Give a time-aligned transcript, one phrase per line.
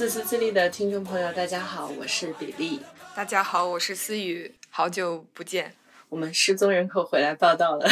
[0.00, 2.80] 自私自利的听众朋友，大家好，我是比利。
[3.14, 5.74] 大家好，我是思雨，好久不见。
[6.08, 7.86] 我们失踪人口回来报道了。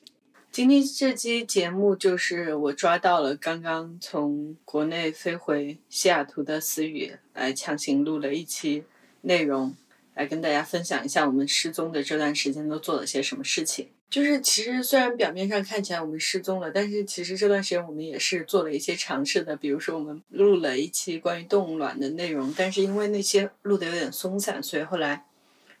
[0.50, 8.84] 今天这期节目就是我抓到了刚刚从国内飞回西雅图的思雨，来强行录了一期
[9.20, 9.76] 内容，
[10.14, 13.90] 来跟大家分享一下我们失踪的这段时间都做了些什么事情。
[14.10, 19.54] 就是其实虽然表面上看起来我们失踪了，但是其实这段时间我们也是做了一些尝试的。
[19.56, 25.24] 比如说我们录了一期关于动物卵的内容，但是因为那些录的有点松散，所以后来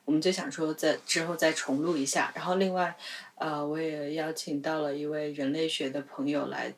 [0.04, 2.32] 我们就想说在之后再重录一下。
[2.36, 2.96] 然后另外，
[3.34, 6.72] 呃，我也邀请到了一位人类学的朋友来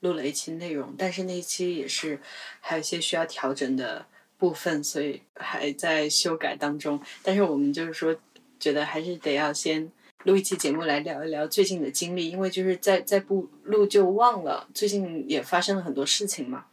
[0.00, 2.20] 录了一期内容，但是那一期也是
[2.60, 4.04] 还有一些需要调整的
[4.36, 7.00] 部分，所以还在修改当中。
[7.22, 8.14] 但是我们就是说，
[8.60, 9.90] 觉得还是得要先。
[10.24, 14.66] 录一期节目来聊一聊最近的经历，因为就是再再不录就忘了。
[14.74, 16.66] 最近也发生了很多事情嘛，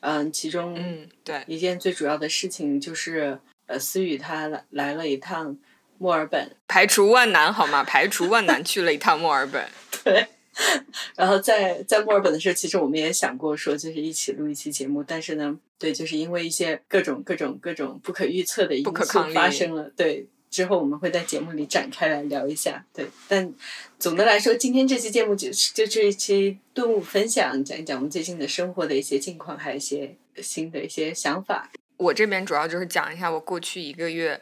[0.00, 5.58] 嗯，其中嗯对一件最主要的事情就是呃思雨他来来了一趟
[5.98, 7.82] 墨尔本，排除万难好吗？
[7.82, 9.68] 排除万难去了一趟墨尔本。
[10.04, 10.26] 对，
[11.16, 18.92] 然后在在墨尔本的时候，其实我们也想过说就是一起录一期节目，但是呢，对，就是因为一些各种各种各种不可预测的因素
[19.34, 20.28] 发生了，对。
[20.50, 23.06] 之后我们会在节目里展开来聊一下，对。
[23.28, 23.52] 但
[23.98, 31.70] 总的来说，今天这期节目就是就这一期顿悟分享，讲一讲我们最近的生活的一些近况，还有一些新的一些想法。
[31.98, 34.40] 我这边主要就是讲一下我过去一个月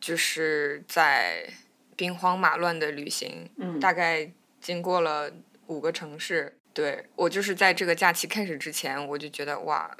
[0.00, 1.48] 就是在
[1.94, 5.30] 兵荒马乱的旅行，嗯，大概经过了
[5.66, 6.56] 五个城市。
[6.74, 9.96] 对我就是在这个假期开始之前，我就觉得哇。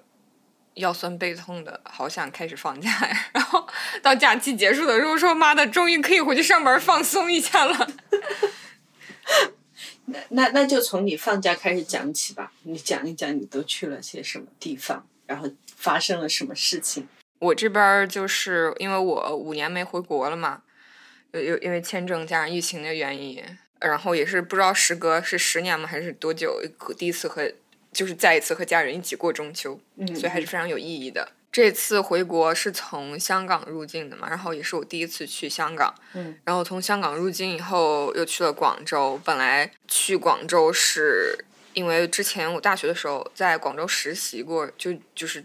[0.74, 3.24] 腰酸背痛的，好想开始放假呀！
[3.34, 3.66] 然后
[4.00, 7.90] 到假期结束的时候，说妈的，终于可以回去上班放松一下了。
[10.06, 17.06] 那那那就从你放假开始讲起吧，你讲一讲你都去了些什么地方，然后发生了什么事情。
[17.38, 20.62] 我这边就是因为我五年没回国了嘛，
[21.32, 23.42] 有因为签证加上疫情的原因，
[23.80, 26.60] 然后也是不知道时隔是十年吗还是多久，
[26.96, 27.52] 第一次和。
[27.92, 29.78] 就是再一次和家人一起过中秋，
[30.14, 31.30] 所以还是非常有意义的。
[31.52, 35.94] 这次回国是从香港入境的嘛，然后也是我第一次去香港。
[36.14, 39.20] 嗯，然后从香港入境以后，又去了广州。
[39.24, 41.44] 本来去广州是
[41.74, 45.44] 因为之前我大学的时候在广州实习过，就就是。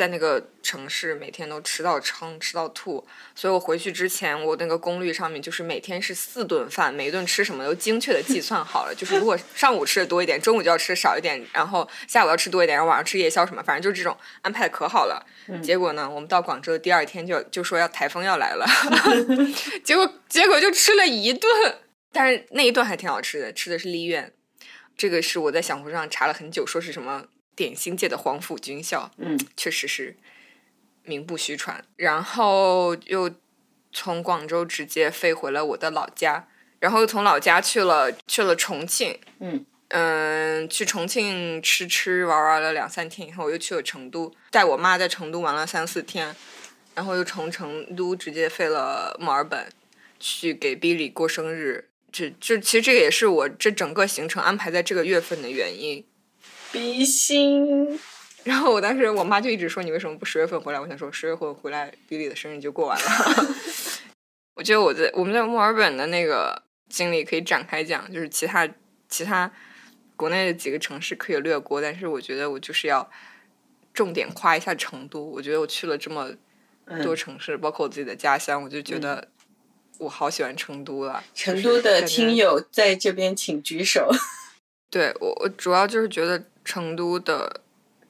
[0.00, 8.94] 在那个城市，每天都吃到撑，吃到吐，所以我回去之前，我那个攻略上面就是每天是四顿饭，每一顿吃什么都精确的计算好了。
[8.94, 15.22] 就是如果上午吃的多一点，中午就要吃少一点，然后下午要吃多一点，然后晚上吃夜宵什么，反正就是这种安排的可好了。
[15.62, 18.64] 结果呢，我们到广州的第二天就就说要台风要来了，
[19.84, 21.50] 结果结果就吃了一顿，
[22.10, 24.32] 但是那一顿还挺好吃的，吃的是丽苑，
[24.96, 27.26] 这个是我在小红书上查了很久，说是什么。
[27.54, 30.16] 点心界的黄埔军校，嗯，确实是
[31.04, 31.84] 名不虚传。
[31.96, 33.30] 然后又
[33.92, 46.34] 从广州直接飞回了我的老家，然后又从老家去了去了重庆，嗯嗯，去重庆吃吃玩玩了两三天以后，我又去了成都，带我妈在成都玩了三四天，
[46.94, 49.66] 然后又从成都直接飞了墨尔本，
[50.20, 51.88] 去给 Billy 过生日。
[52.12, 56.04] 这这其实这个也是我这整个行程安排在这个月份的原因。
[56.72, 57.98] 比心，
[58.44, 60.80] 然后我当时我妈就一直说你为什么不十月份回来？
[60.80, 63.04] 我想说十月份回来，比利的生日就过完了。
[64.54, 68.68] 我觉得我在我们在墨尔本的那个经历可以展开讲，就是其他
[69.08, 69.50] 其他
[70.16, 73.10] 国内的几个城市可以略过，但是我觉得我就是要
[73.92, 75.24] 重点夸一下成都。
[75.24, 76.30] 我觉得我去了这么
[77.02, 79.28] 多城市，包括我自己的家乡，我就觉得
[79.98, 81.22] 我好喜欢成都了。
[81.34, 84.10] 成都的听友在这边请举手。
[84.90, 86.44] 对我，我主要就是觉得。
[86.70, 87.62] 成都的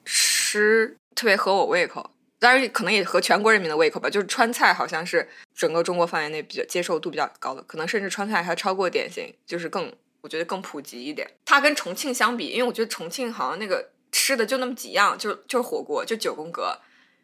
[0.05, 4.07] 吃特别合我胃口，当然可能也合全国人民的胃口吧。
[4.07, 9.91] 就是川菜好像是整个中国范围内比较接受度比较高的，可能甚至川菜还超过点心，就是更
[10.21, 11.27] 我觉得更普及一点。
[11.43, 16.77] 它跟重庆相比，因为我觉得重庆好像那个吃的就那么几样，就就是火锅，就九宫格，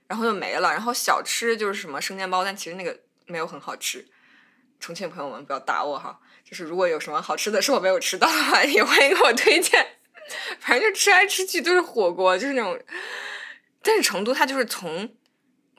[0.07, 0.72] 然后就没了。
[0.72, 2.98] 然后小吃就是什么生煎包，但其实那个
[3.28, 4.07] 没有很好吃。
[4.80, 9.86] 重庆朋友们不要打我哈，就是如果有什么好吃的是我没有吃到的话， 也欢迎给我推荐。
[10.60, 12.80] 反正就吃来吃去都是火锅，就是那种。
[13.82, 15.10] 但是成都它就是从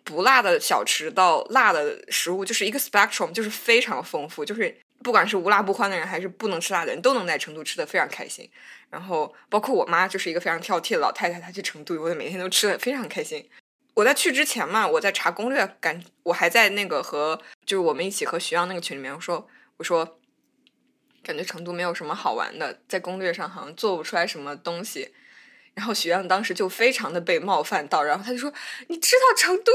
[0.04, 4.44] 不辣的小吃到辣的食物，就是一个 spectrum，就是非常丰富。
[4.44, 8.50] 就是不管是无辣不欢的人，还是不能吃辣的人，都能在成都吃的非常开心。
[8.88, 13.46] 然后包括我妈就是一个非常挑剔的老太太，她去成都，我每天都吃的非常开心。
[13.94, 19.46] 我在去之前嘛，我在查攻略，感我还在那个和就是我们一起和徐阳那个群里面，我说
[19.76, 20.17] 我说。
[21.28, 25.12] 感觉成都没有什么好玩的，在攻略上好像做不出来什么东西。
[25.74, 28.50] 然后许愿当时就非常的被冒犯到，然后他就说
[28.88, 29.70] ：“你知道成都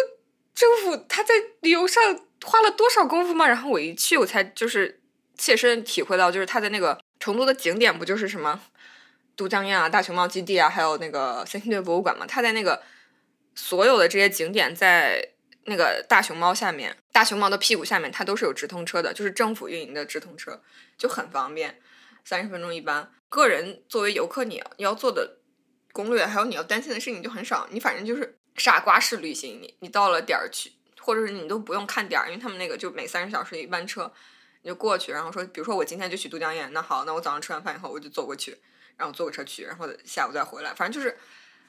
[0.55, 4.99] 政府他在旅游上花了多少功夫吗？”然后我一去，我才就是
[5.37, 8.59] 切身体会到，就是他在那个成都的景点不就是什么
[9.35, 12.25] 都江堰啊、大熊猫基地啊，还有那个三星堆博物馆嘛？
[12.25, 12.81] 他在那个
[13.53, 15.32] 所有的这些景点在。
[15.65, 20.61] 那个大熊猫下面，大熊猫的屁股下面，它都是有直通车的，就是政府运营的直通车，
[20.97, 21.79] 就很方便，
[22.25, 23.11] 三十分钟一班。
[23.29, 25.37] 个人作为游客，你要你要做的
[25.91, 29.59] 攻略，还有你要担心的事情就很少，你反正就是傻瓜式旅行。
[29.61, 34.11] 你你到了点儿去，或者是你都不用看点儿，因为他们那个就每三十小时一班车，
[34.61, 38.57] 你就过去，然后说，比如说我今天就去都江堰，那好，那我早上吃完饭以后我就走过去，
[38.97, 41.17] 然后坐个车去，然后下午再回来，反正就是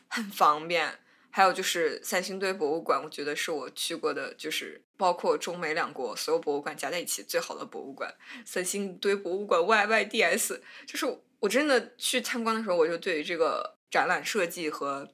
[0.09, 0.99] 很方便。
[1.37, 8.15] 还有就是三星堆博物馆，我觉得是我去过的，就是包括中美两国所有博物馆加在一起最好的博物馆。
[8.47, 11.05] 三星堆博物馆 YYDS，就是
[11.41, 15.09] 我真的去参观的时候，我就对于这个展览设计和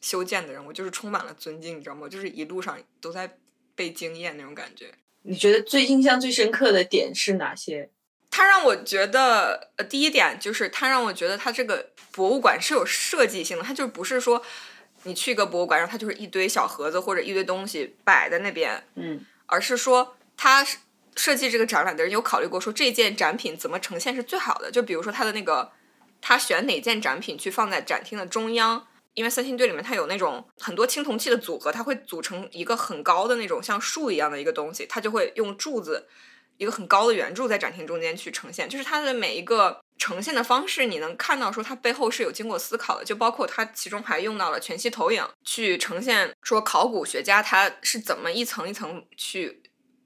[0.00, 2.08] 修建的人，我就是充满了尊敬，你知道吗？
[2.08, 3.36] 就是一路上都在
[3.74, 4.94] 被惊艳那种感觉。
[5.22, 7.90] 你觉得最印象最深刻的点是哪些？
[8.30, 14.40] 它让我觉得，呃，第一点就是它让我觉得它这个博物馆是有设计性的，它就不是说。
[15.04, 20.66] 你去一个博物馆，然后它就是一堆小盒子或者一堆东西摆在那边，嗯，而是说他
[21.16, 24.70] 设计这个展览的人有考虑过，说这件展品怎么呈现是最好的。
[24.70, 25.70] 就比如说他的那个，
[26.20, 36.08] 他选哪件展品去放在展厅的中央，因为三星堆里面它有那种很多青铜器的组合，它会组成一个很高的那种像树一样的一个东西，它就会用柱子。
[36.56, 49.62] 一个很高的圆柱在展厅中间去呈现，就是它的每一个呈现的方式，你能看到说它背后是有经过思考的，就包括它其中还用到了全息投影去呈现，说考古学家他是怎么一层一层去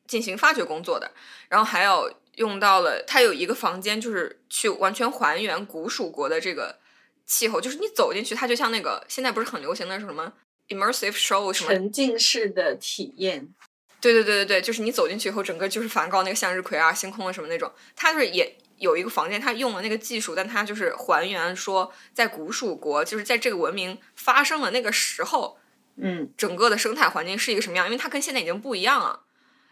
[0.07, 1.11] 进行发掘工作的，
[1.49, 6.79] 然后还有用到了它有一个房间就是去完全还原古蜀国的这个
[7.27, 10.33] 气候，就是你走进去，它就像那个现在不是很流行的什么
[10.69, 13.55] immersive show 什么沉浸式的体验。
[14.01, 17.73] 对对对对对，就是你走进去以后，整个就是梵高那个向日葵啊、星空啊什么那种。
[17.97, 25.59] 它就是也有一个房间，它用了那个技术，但它就是还原说在古蜀国，就是在这个文明发生的那个时候，
[25.97, 27.87] 嗯，整个的生态环境是一个什么样？
[27.87, 29.25] 因为它跟现在已经不一样了。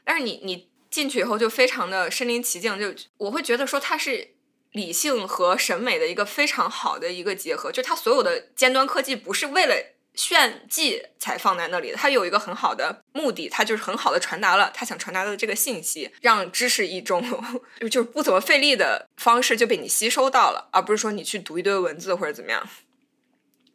[0.05, 4.35] 但是你你进去以后就非常的身临其境，就我会觉得说它是
[4.73, 9.75] 理性和审美的一个非常好的一个结合，就它所有的尖端科技不是为了。
[10.17, 17.23] 炫技才放在那里的，它有一个很好的目的，他就是很好的传达了他想传达的这个信息，让知识一种
[17.91, 22.69] 就是不怎么费力的方式就被你吸收到了，而不是说你去读一堆文字或者怎么样。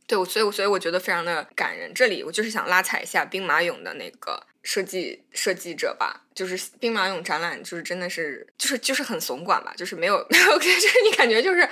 [0.07, 1.93] 对我，所以所以我觉得非常的感人。
[1.93, 4.47] 这里我就是想拉踩一下兵马俑的那个。
[4.63, 11.67] 设计设计者吧，就是兵马俑展览，就是真的是，就是就是很怂管吧，就是没有 没有，就是你感觉就是，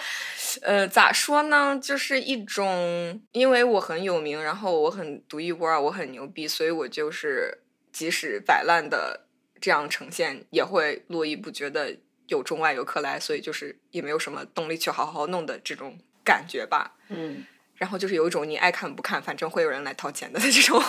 [0.62, 7.60] 呃，咋说呢，就是一种，因为我很有名，然后我很独一无二，我很牛逼，所以我就是
[7.92, 9.28] 即使摆烂的
[9.62, 11.96] 这样呈现，也会络绎不绝的
[12.28, 17.46] 有中外游客来，所以就是也没有什么动力去好好弄的这种感觉吧，嗯。
[17.80, 20.84] 然后就是有一种你爱看不看，反正会有人来掏钱的这种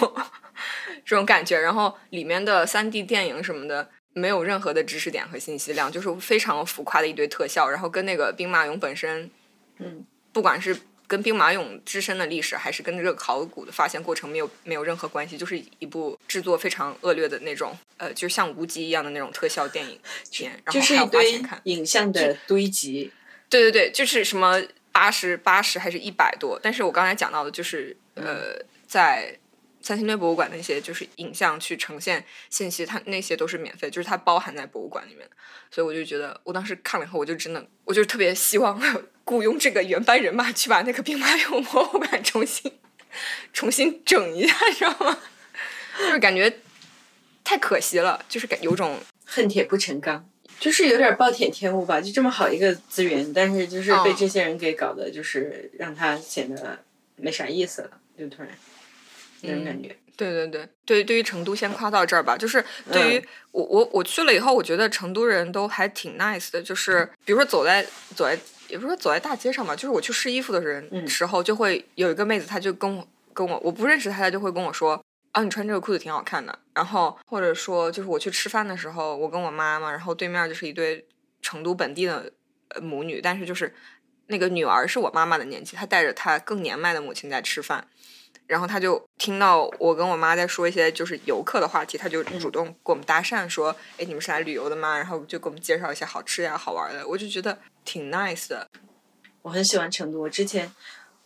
[1.07, 1.59] 这种感觉。
[1.59, 7.71] 然后里面的三 D 电影什么的，没有任何的知识点和信息量，就是非常浮夸的一堆特效。
[7.71, 9.31] 然后跟那个兵马俑本身，
[9.79, 10.77] 嗯，不管是
[11.07, 19.97] 跟兵马俑自身的历史，还是跟这个考古的发现过程，没有没有任何关系，就是一部制作非常恶劣的那种，呃，就像无极一样的那种特效电影
[20.33, 20.61] 片。
[20.73, 23.13] 就是一堆影像的堆积。
[23.49, 24.61] 对对对，就是什么。
[24.93, 26.59] 八十八十还是一百多？
[26.63, 28.57] 但是我刚才讲到的，就是呃，
[28.87, 29.39] 在
[29.81, 35.29] 三星堆博物馆那些就是影像去呈现信息，它那些都是免费，就是它包含在博物馆里面。
[35.71, 38.81] 所以我就觉得，我当时看了以后，我就真的，我就特别希望
[39.25, 42.73] 雇佣这个原班人马去把那个兵马俑博物馆重新
[43.53, 45.19] 重新整一下，你知道吗？
[45.99, 46.59] 就是感觉
[47.45, 50.30] 太可惜了，就是感有种恨铁不成钢。
[50.61, 56.79] 就是有点暴殄天物吧，就这么好一个资源，但是就是被这些人给搞的，就是让他显得
[57.17, 58.53] 没啥意思了，就突然
[59.41, 59.97] 那种感觉。
[60.17, 62.37] 对对对对，对于成都先夸到这儿吧。
[62.37, 62.63] 就是
[62.93, 66.61] 对于我我我去了以后，我觉得成都人都还挺 nice 的。
[66.61, 67.83] 就是比如说走在
[68.15, 68.39] 走在，
[68.69, 75.03] 也不是说走在大街上吧，就是我去试衣服的人时候，就会有一个妹子，她就跟我跟我我不认识她，她就会跟我说。
[75.33, 76.59] 啊，你穿这个裤子挺好看的。
[76.75, 81.07] 然后或者说，就是我去吃饭的时候，我跟我妈妈，然后对面就是一对
[81.41, 82.33] 成都本地的
[82.81, 83.75] 母女，但是就是
[84.27, 87.87] 那个女儿是我妈妈的年纪，她带着她更年迈的母亲在吃饭，
[88.47, 98.67] 然后她就听到我跟我妈在说一些就是游客的话题，她就主动给我们搭讪说：“哎，你们是来旅游的吗？”然后就给我们介绍一些好吃呀、好玩的，我就觉得挺 nice 的。
[99.43, 100.73] 我很喜欢成都，我之前。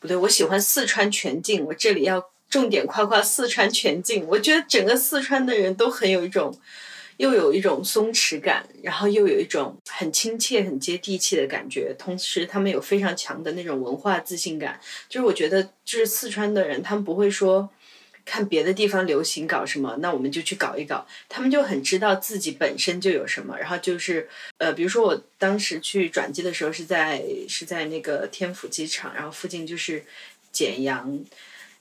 [0.00, 1.64] 不对，我喜欢四川全境。
[1.64, 2.22] 我这里要
[2.54, 4.24] 重点夸夸四川全境。
[4.28, 6.56] 我觉得整个四川的人都很有一种，
[7.16, 11.92] 又有一种松弛感，然后又有一种很亲切、很接地气的感觉。
[11.98, 14.78] 同时，他们有非常强的那种文化自信感。
[15.08, 17.68] 就是我觉得，就是四川的人，他们不会说。
[18.26, 21.06] 看别的地方流行搞什么，那我们就去搞一搞。
[21.28, 30.02] 他们就很知道自己本身就有什么，然后就是呃，比如说我当时去转机的时候是在是在那个天府机场，然后附近就是
[30.50, 31.22] 简阳，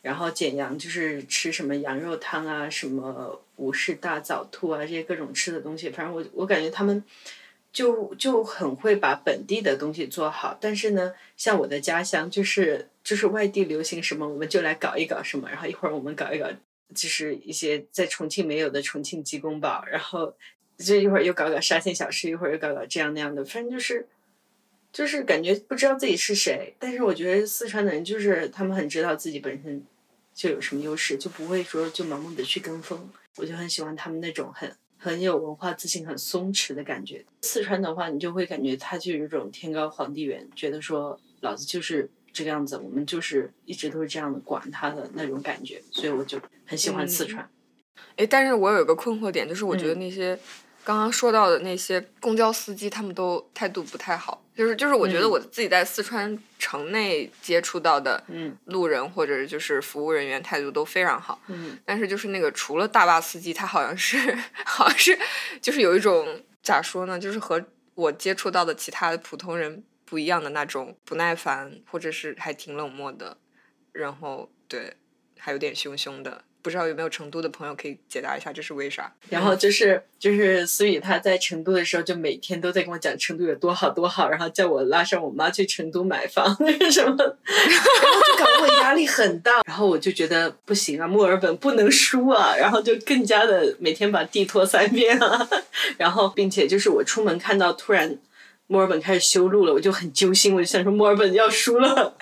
[0.03, 7.03] 然后简阳就是吃什么羊肉汤啊，什么吴氏大枣兔啊这些各种吃的东西，反正我我感觉他们。
[7.73, 16.47] 就就很会把本地的东西做好，但是呢，像我的家乡就是就是外地流行什么，我们就来搞一搞什么，然后一会儿我们搞一搞，
[16.93, 20.35] 就是一些在重庆没有的重庆鸡公煲，然后
[20.77, 24.05] 就一会儿又搞搞沙县小吃，一会儿又搞搞这样那样的，反正就是
[24.91, 29.83] 就是感觉不知道自己是谁，但是我觉得四川的人就是他们很知道自己本身
[30.33, 34.75] 就有什么优势，就不会说就盲目的去跟风，我就很喜欢他们那种很。
[34.97, 37.25] 很有文化自信、很松弛的感觉。
[37.41, 45.83] 四川的话，你就会感觉他就有一种天高皇帝远，觉得说老子就是这个样子，我们就是一直都是这样的，管他的那种感觉。
[45.91, 47.45] 所以我就很喜欢四川。
[48.15, 50.39] 哎，但是我有一个困惑点，就是我觉得那些。
[50.85, 54.42] 刚刚说到的那些公交司机，他们都态度不太好。
[54.55, 58.23] 就是就是，我觉得我自己在四川城内接触到的
[58.65, 61.41] 路人或者就是服务人员态度都非常好。
[61.47, 61.77] 嗯。
[61.83, 65.17] 但是就是那个除了大巴司机，他好像是好像是
[65.61, 67.19] 就是有一种咋说呢？
[67.19, 73.37] 就是和我接触到的其他的普通人不一样的那种不耐烦，或者是还挺冷漠的。
[73.91, 74.95] 然后对，
[75.37, 76.43] 还有点凶凶的。
[76.63, 79.13] 不知道有没有成都的朋友可以解答一下这是为啥？
[79.29, 89.61] 然后就是就是思雨他在成都的时候，就每天都在跟我讲成都有多好多好，然后叫我拉上我妈去成都买房那个 什么，然后就搞得我压力很大。
[89.67, 95.49] 然后我就觉得不行啊，墨尔本不能输啊，然后就更加的每天把地拖三遍啊，
[95.97, 98.17] 然后并且就是我出门看到突然
[98.67, 102.15] 墨尔本开始修路了，我就很揪心，我就想说墨尔本要输了。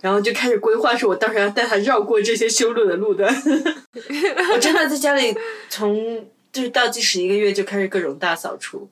[0.00, 3.30] 然后就开始规划，说我到时候要带他绕过这些修路的路段。
[4.52, 5.36] 我真的在家里
[5.68, 8.88] 从就是倒计时一个月就开始各种大扫除，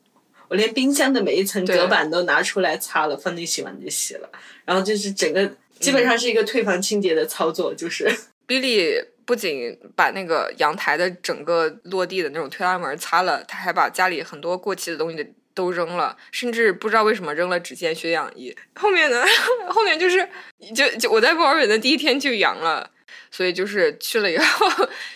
[0.49, 4.29] 我连冰箱的每一层隔板都拿出来擦了，放进洗碗机洗了。
[4.65, 5.51] 然后就是整个
[5.81, 8.11] 基本上是一个退房清洁的操作，就是。
[8.47, 15.35] Billy 不仅把那个阳台的整个落地的那种推拉门擦了，他还把家里很多过期的东西。
[15.59, 18.57] 都扔了，甚至不知道为什么扔了指尖血氧仪。
[18.77, 19.25] 后面呢？
[19.69, 20.29] 后面就是
[20.73, 22.93] 就就我在墨尔本的第一天就阳了，
[23.29, 24.69] 所以就是去了以后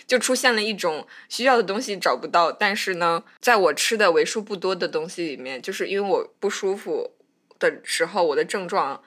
[0.05, 2.51] 就出现了一种需要的东西找不到。
[2.51, 7.13] 但是呢，在我吃的为数不多的东西里面，就是因为我不舒服
[7.57, 9.01] 的时候，我的症状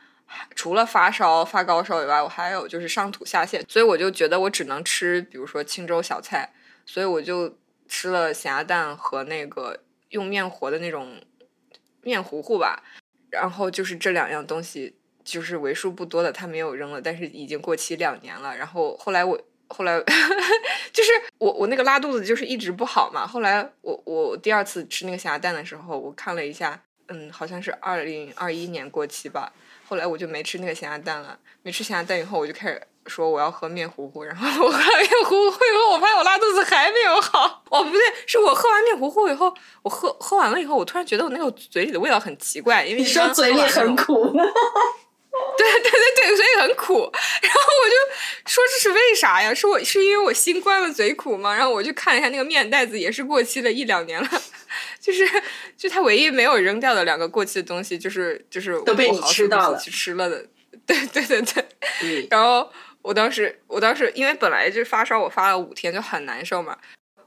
[0.55, 6.55] 除了发烧发高烧以外，我还有就是上吐下泻，所以我就觉得我只能吃，比如说清粥小菜，
[6.87, 9.83] 所以我就吃了咸鸭蛋和那个。
[10.11, 11.21] 用面和的那种
[12.03, 12.83] 面糊糊吧，
[13.31, 14.95] 然后就是这两样东西，
[15.25, 18.57] 就是为数不多的，他没有扔了，但是已经过期两年了。
[18.57, 20.01] 然后后来我后来
[20.93, 23.27] 就是我我那个拉肚子就是一直不好嘛。
[23.27, 29.53] 后来我我第二次吃那个咸鸭蛋的时候，我看了一下，嗯，好像是二零二一年过期吧。
[29.89, 31.39] 后来我就没吃那个咸鸭蛋了。
[31.63, 32.81] 没吃咸鸭蛋以后，我就开始。
[33.07, 37.63] 说我要喝面糊糊，然后我喝完面糊糊以后，我发现我拉肚子还没有好。
[37.71, 44.33] 哦，不对，是我喝完面糊糊以后，我喝喝完了以后，我突然觉得我那个嘴里的味道很奇怪，因为你说嘴里很苦。
[45.59, 46.95] 对对对对，所以很苦。
[46.95, 49.53] 然后我就说这是为啥呀？
[49.53, 51.55] 是我是因为我新冠了嘴苦吗？
[51.55, 54.29] 然后我就看了一下那个面袋子，也是过期了一两年了。
[54.99, 55.29] 就是
[55.77, 60.47] 就他唯一没有扔掉的两个过期的东西，就是就是都被你吃到了，去吃了的。
[60.87, 62.71] 对对对对，然后。
[63.07, 66.77] 我当时，我当时因为本来就发烧，我发了五天就很难受嘛。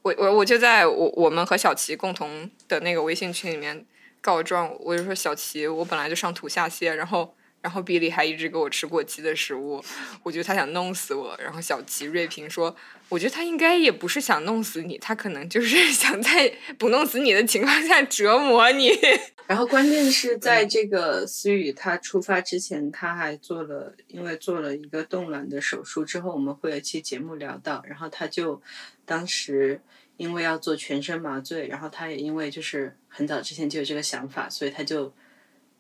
[0.02, 3.86] 我我我就在我我们和小齐共同的那个微信群里面
[4.20, 9.84] 告状，我就说小齐，我本来就上吐下泻，然后然后比利还一直给我吃过期的食物，
[10.24, 11.38] 我觉得他想弄死我。
[11.42, 12.76] 然后小齐锐评说，
[13.10, 18.92] 我觉得他应该也不是想弄死你，他可能就是 想在不弄死你的情况下折磨你。
[19.48, 28.62] 然后关键是在这个思雨他出发之前，他还做了，因为做了一个冻卵的手术之后，我们会有一期节目聊到，然后他就
[29.06, 29.82] 当时
[30.18, 35.12] 因为要做全身麻醉，然后他也因为就是很早之前就有这个想法，所以他就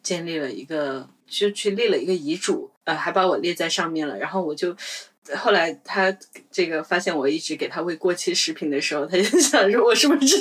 [0.01, 4.75] 建立了一个，就去立了一个遗嘱，呃，还把我列在上面了，然后我就。
[5.35, 6.17] 后来他
[6.49, 10.35] 这个发现我一直给他喂过期食品的时候，他就想说：“我是不是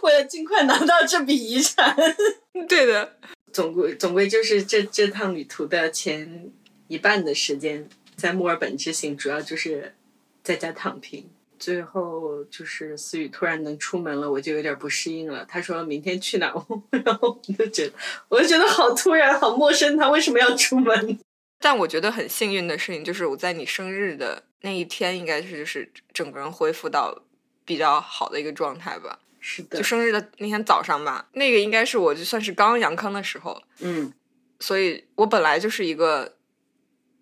[0.00, 1.94] 为了尽快拿到这笔遗产？”
[2.66, 3.18] 对的，
[3.52, 6.50] 总归总归就是这这趟旅途的前
[6.88, 9.94] 一半的时间在墨尔本之行，主要就是
[10.42, 11.28] 在家躺平。
[11.58, 15.44] 最后就是思雨突然能出门了，我就有点不适应了。
[15.46, 16.52] 他说明天去哪，
[17.04, 17.92] 然后我就觉得，
[18.28, 19.96] 我就觉得好突然，好陌生。
[19.96, 21.18] 他为什么要出门？
[21.60, 27.22] 但我觉得很幸运的事情就是我在你生日的那一天，应该是就是整个人恢复到
[27.64, 29.18] 比较好的一个状态吧。
[29.40, 33.62] 是的，就生日的那天早上吧，那个应该是我就算是刚阳康的时候。
[33.80, 34.12] 嗯，
[34.60, 36.36] 所以我本来就是一个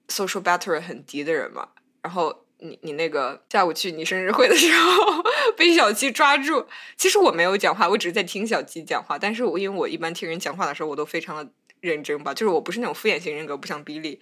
[0.08, 1.68] social battery 很低的人嘛，
[2.02, 2.43] 然后。
[2.58, 5.22] 你你那个下午去你生日会的时候
[5.56, 9.18] 被小七抓住，其实我没有讲话，我只是在听小七讲话。
[9.18, 14.18] 但是我因为我一般听人讲话的时候，我都非常的认真吧，就是我不是那种敷衍型人格，不像比利，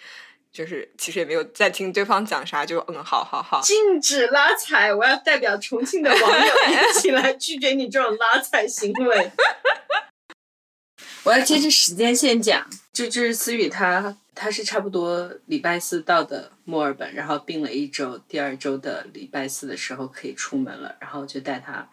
[0.52, 3.60] 就是其实也没有在听对方讲啥，就嗯，好好好。
[3.60, 6.54] 禁止拉踩，我要代表重庆的网友
[6.90, 9.30] 一起来拒绝你这种拉踩行为。
[11.24, 14.16] 我要接着时间线讲，就就是思雨他。
[14.34, 21.88] 他是差不多礼拜四到的墨尔本，然后病了一周，第二周的礼拜四的时候可以出门了，然后就带他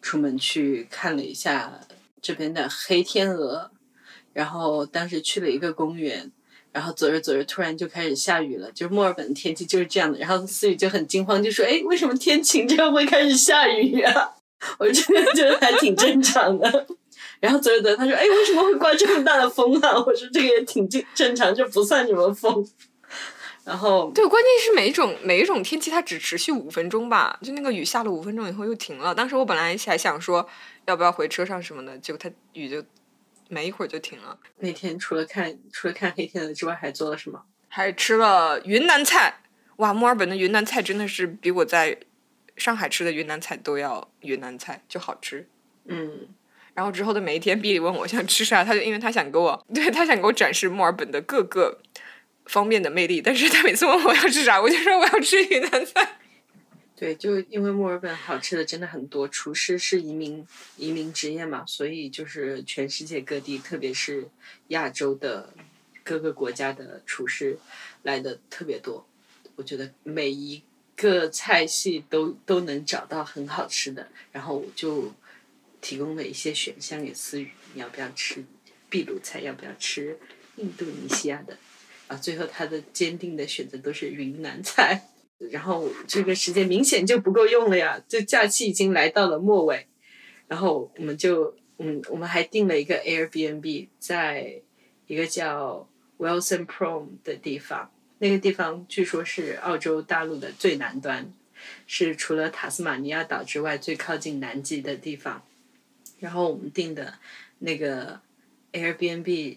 [0.00, 1.80] 出门去看了一下
[2.20, 3.70] 这边的黑天鹅，
[4.32, 6.32] 然后当时去了一个公园，
[6.72, 14.30] 然后走着走着突然就开始下雨了，就是墨尔本的天气就是这样的，然后思雨就很惊慌，就说：“哎，为什么天晴这样会开始下雨啊？”
[14.78, 16.86] 我真的觉得还挺正常的。
[17.42, 22.64] 然后泽泽他说：“哎，为什么会刮这么大的风啊？” 我说：“这个也挺正正常，这不算什么风。”
[23.66, 29.12] 然后对，关键是每一种每一种天气它只持续五分钟吧，就那个雨下了五分钟以后又停了。
[29.12, 30.48] 当时我本来还想说
[30.86, 32.84] 要不要回车上什么的，结果它雨就
[33.48, 34.38] 没一会儿就停了。
[34.58, 37.42] 那天除了看除了看黑天鹅之外，还做了什么？
[37.66, 39.40] 还吃了云南菜。
[39.78, 41.98] 哇，墨尔本的云南菜真的是比我在
[42.56, 45.48] 上海吃的云南菜都要云南菜，就好吃。
[45.86, 46.28] 嗯。
[46.74, 51.78] 然后之后的每一天，比利问我想吃啥，他就因为他想给我，对他想给我展示墨尔本的各个
[52.46, 53.20] 方面的魅力。
[53.20, 56.18] 但是他每次问我要吃啥，我就说我要吃云南菜。
[56.96, 60.46] 对，就因为墨尔本好吃的真的很多，厨师是移民
[60.78, 64.28] 移民职业嘛，所以就是全世界各地，特别是
[64.68, 65.52] 亚洲的
[66.02, 67.58] 各个国家的厨师
[68.02, 69.06] 来的特别多。
[69.56, 70.62] 我觉得每一
[70.96, 75.12] 个菜系都都能找到很好吃的，然后就。
[75.82, 78.42] 提供了一些选项给思雨，你要不要吃
[78.88, 79.40] 秘鲁菜？
[79.40, 80.18] 要不要吃
[80.56, 81.58] 印度尼西亚的？
[82.06, 85.08] 啊，最后他的坚定的选择都是云南菜。
[85.50, 89.88] 然后这个时间明显就不够用了呀，这假期已经来到了末尾。
[90.46, 94.62] 然后我们就，嗯，我们还订了一个 Airbnb，在
[95.08, 97.90] 一个叫 Wilson Prom 的地方。
[98.18, 101.32] 那个地方据说是澳洲大陆的最南端，
[101.88, 105.42] 是除了塔斯马尼亚岛之外最靠近南极的地方。
[106.22, 107.12] 然后我们订的
[107.58, 108.20] 那个
[108.72, 109.56] Airbnb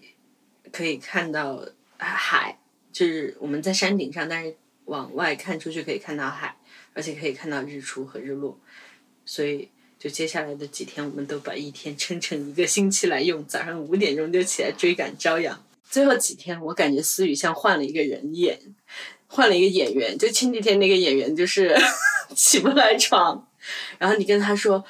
[0.72, 1.64] 可以看到
[1.96, 2.58] 海，
[2.92, 6.56] 就是我们在山顶上，但是往外看出去可以看到海，
[6.92, 8.58] 而且可以看到日出和日落。
[9.24, 15.64] 所以就接下来的几天，我们都把一天撑成一个星期来用，早上五点钟就起来追赶朝阳。
[15.88, 18.58] 最后几天，我感觉思雨像换了一个人演，
[19.28, 20.18] 换了一个演员。
[20.18, 21.76] 就前几天那个演员就是
[22.34, 23.48] 起不来床，
[23.98, 24.84] 然后你跟他说，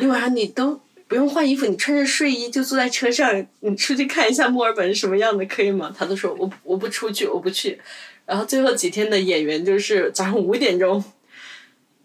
[0.00, 0.80] 你晚上你都。
[1.06, 5.94] 不用换衣服，你穿着睡衣就坐在车上，你出去看一下墨尔本是什么样的，可以吗？
[5.96, 7.78] 他都说我我不出去，我不去。
[8.24, 11.04] 然后最后几天的演员就是早上五点钟，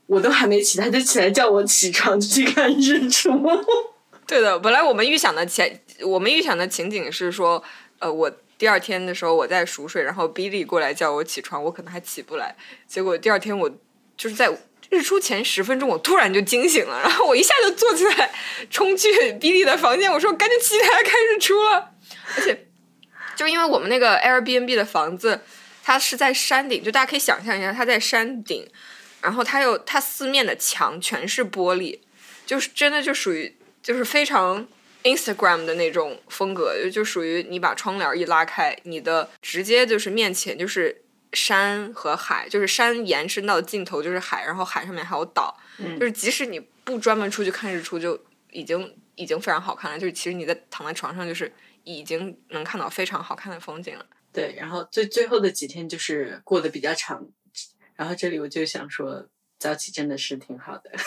[0.05, 3.31] 我都还没起，他就起来叫我起床去看日出。
[4.27, 7.63] 对的，本来我们预想的前，我们预想的情景是说，
[7.99, 12.55] 呃，我第二天的时候我在熟睡，然后 Billy 过来叫我起床，我可能还起不来。
[12.85, 13.69] 结果第二天我
[14.17, 14.51] 就是在。
[14.89, 18.31] 日出前十分钟，我突然就惊醒了，然后我一下就坐起来，
[18.71, 21.91] 冲去比利的房间，我说：“赶紧起来看日出了。”
[22.35, 22.67] 而且，
[23.35, 25.41] 就因为我们那个 Airbnb 的房子，
[25.83, 28.67] 它是在山顶，就大家可以想象一下，它在山顶，
[29.21, 31.99] 然后它又它四面的墙全是玻璃，
[32.45, 34.67] 就是真的就属于就是非常
[35.03, 41.03] Instagram 的那种风格，就属于你把窗帘一拉开，你的直接就是面前就是。
[41.33, 45.55] 山和海，就是山延伸到尽头就是海，然后海上面还有岛，
[45.99, 48.19] 就是即使你不专门出去看日出，就
[48.51, 49.99] 已经已经非常好看了。
[49.99, 51.51] 就是其实你在躺在床上，就是
[51.83, 54.05] 已经能看到非常好看的风景了。
[54.31, 57.27] 对，然后最最后的几天就是过得比较长，
[57.95, 60.91] 然后这里我就想说，早起真的是挺好的。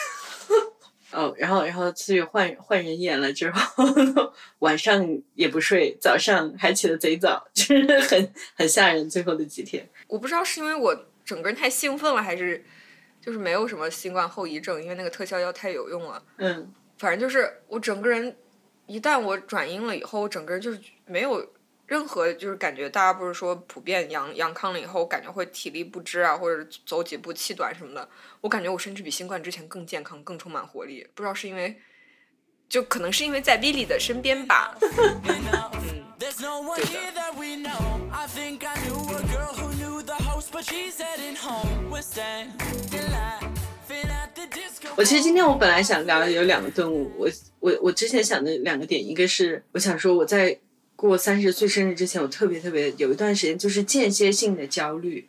[1.12, 3.84] 哦，然后然后次月换换人演了之后，
[4.60, 9.10] 晚上也不睡，早上还起得贼早，就是很很吓人。
[9.10, 10.94] 最后的几天，我不知道是因为我
[11.24, 12.62] 整个人太兴奋了，还是
[13.18, 16.22] 就是没有什么新冠后遗症，因为那个特效药太有用了。
[16.36, 18.36] 嗯，反正就是我整个人，
[18.86, 21.50] 一旦我转阴了以后，我整个人就是没有
[21.86, 28.06] 任何就是感觉大家不是说普遍阳阳康了以后，感觉会体力不支啊，或者走几步气短什么的。
[28.42, 31.08] 我感觉我甚至比新冠之前更健康，更充满活力。
[31.14, 31.80] 不知道是因为，
[32.68, 34.76] 就可能是因为在 Billy 的身边吧。
[34.82, 35.72] 嗯，对的。
[40.54, 40.60] 我
[45.02, 47.26] 其实今天我本来想聊有两个顿悟，我
[47.60, 50.58] 我我之前想的两个点，一个是我想说我在
[50.94, 55.26] 过三十岁生日之前，我特别特别有一段时间就是间歇性的焦虑，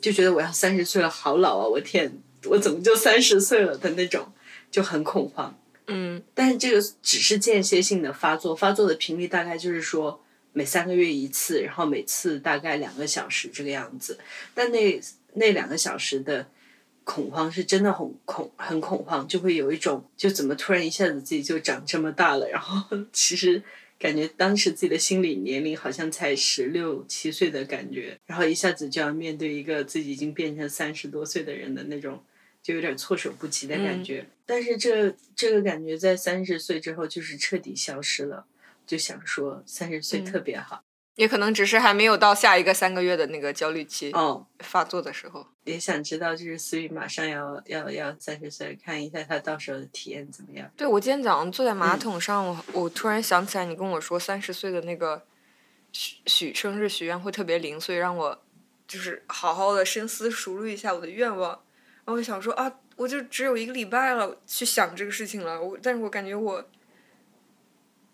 [0.00, 1.66] 就觉得我要三十岁了，好老啊！
[1.66, 4.32] 我天，我怎么就三十岁了的那种，
[4.70, 5.54] 就很恐慌。
[5.88, 14.18] 嗯，但是这个只是间歇性的发作，发作的频率大概就是说每三个月一次，然后每次大概两个小时这个样子。
[14.54, 15.00] 但那
[15.34, 16.48] 那两个小时的。
[17.04, 23.60] 恐慌是真的很恐很恐慌，就会有一种就怎么突然一下子自己就长这么大了，然后其实
[23.98, 32.22] 感觉当时自己的心理年龄好像才十六七岁的感觉，然后一下子就要面对一个自己已经变成三十多岁的人的那种，
[32.62, 34.24] 就有点措手不及的感觉。
[34.46, 38.46] 但是这这个感觉在三十岁之后就是彻底消失了，
[38.86, 40.82] 就想说三十岁特别好。
[41.16, 50.70] 也可能只是还没有到下一个三个月的那个焦虑期哦发作的时候，也想知道就是思雨马上要要要三十岁，看一下他到时候的体验怎么样。
[50.74, 55.22] 对，我今天早上坐在马桶上，我我突然想起来你跟我说三十岁的那个
[55.92, 58.42] 许许生日许愿会特别灵，所以，让我
[58.88, 61.50] 就是好好的深思熟虑一下我的愿望。
[61.50, 66.66] 然后我想说啊，我就只有一个礼拜了去想这个事情了，我但是我感觉我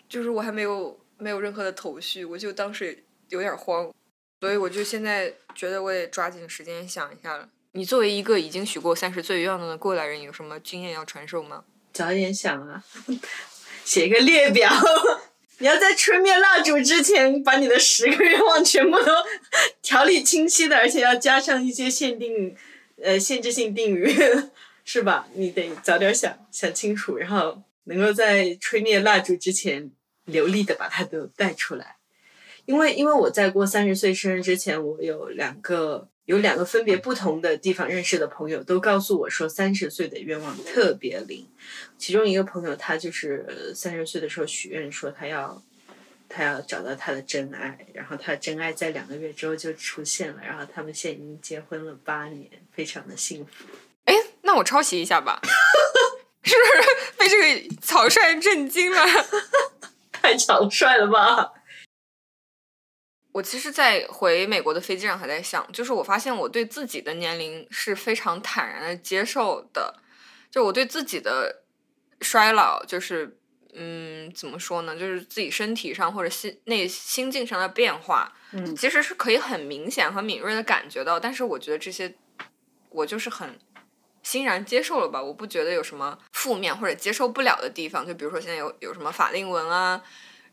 [0.09, 0.99] 就是我还没有。
[1.21, 3.93] 没有任何的头绪，我就当时有点慌，
[4.41, 7.49] 所以我就现在觉得我得抓紧时间想一下了。
[7.73, 11.65] 你作为一个已经许过三十岁愿望的过来人，有什么经验要传授吗？
[11.93, 12.85] 早点想啊，
[13.85, 14.71] 写一个列表。
[15.59, 19.13] 你要在吹灭蜡烛之前，把你的十个愿望全部都
[19.83, 22.57] 条理清晰的，而且要加上一些限定
[23.03, 24.17] 呃限制性定语，
[24.85, 25.27] 是吧？
[25.35, 29.91] 你得早点想想清楚，然后能够在吹灭蜡烛之前。
[30.29, 31.97] 流利的把它都带出来，
[32.65, 41.49] 因为因为我在过三十岁生日之前，我有两个有两个分别不同的地方认识的朋友，都告诉我说三十岁的愿望特别灵。
[41.97, 45.63] 其中一个朋友他就是三十岁的时候许愿说他要
[46.29, 53.65] 他要找到他的真爱，然后他的真爱在两个月之后就出现了，然后他们现在已经结婚了八年，非常的幸福。
[54.05, 55.41] 哎，那我抄袭一下吧，
[56.45, 59.01] 是不是被这个草率震惊了？
[60.29, 61.55] 太长帅了吧！
[63.33, 70.03] 我其实，在回美国的飞机上还在想，就是我发现我对自己的年龄是非常坦然的接受的，
[70.51, 71.63] 就我对自己的
[72.21, 73.39] 衰老，就是
[73.73, 74.95] 嗯，怎么说呢？
[74.95, 81.19] 就是自己身体上或者心内心境上的变化，嗯，其实是可以很明显和敏锐的感觉到。
[81.19, 82.15] 但是我觉得这些，
[82.91, 83.59] 我就是很
[84.23, 85.23] 欣然接受了吧。
[85.23, 88.07] 我不觉得有什么负面或者接受不了的地方。
[88.07, 90.03] 就比如说现在有有什么法令纹啊。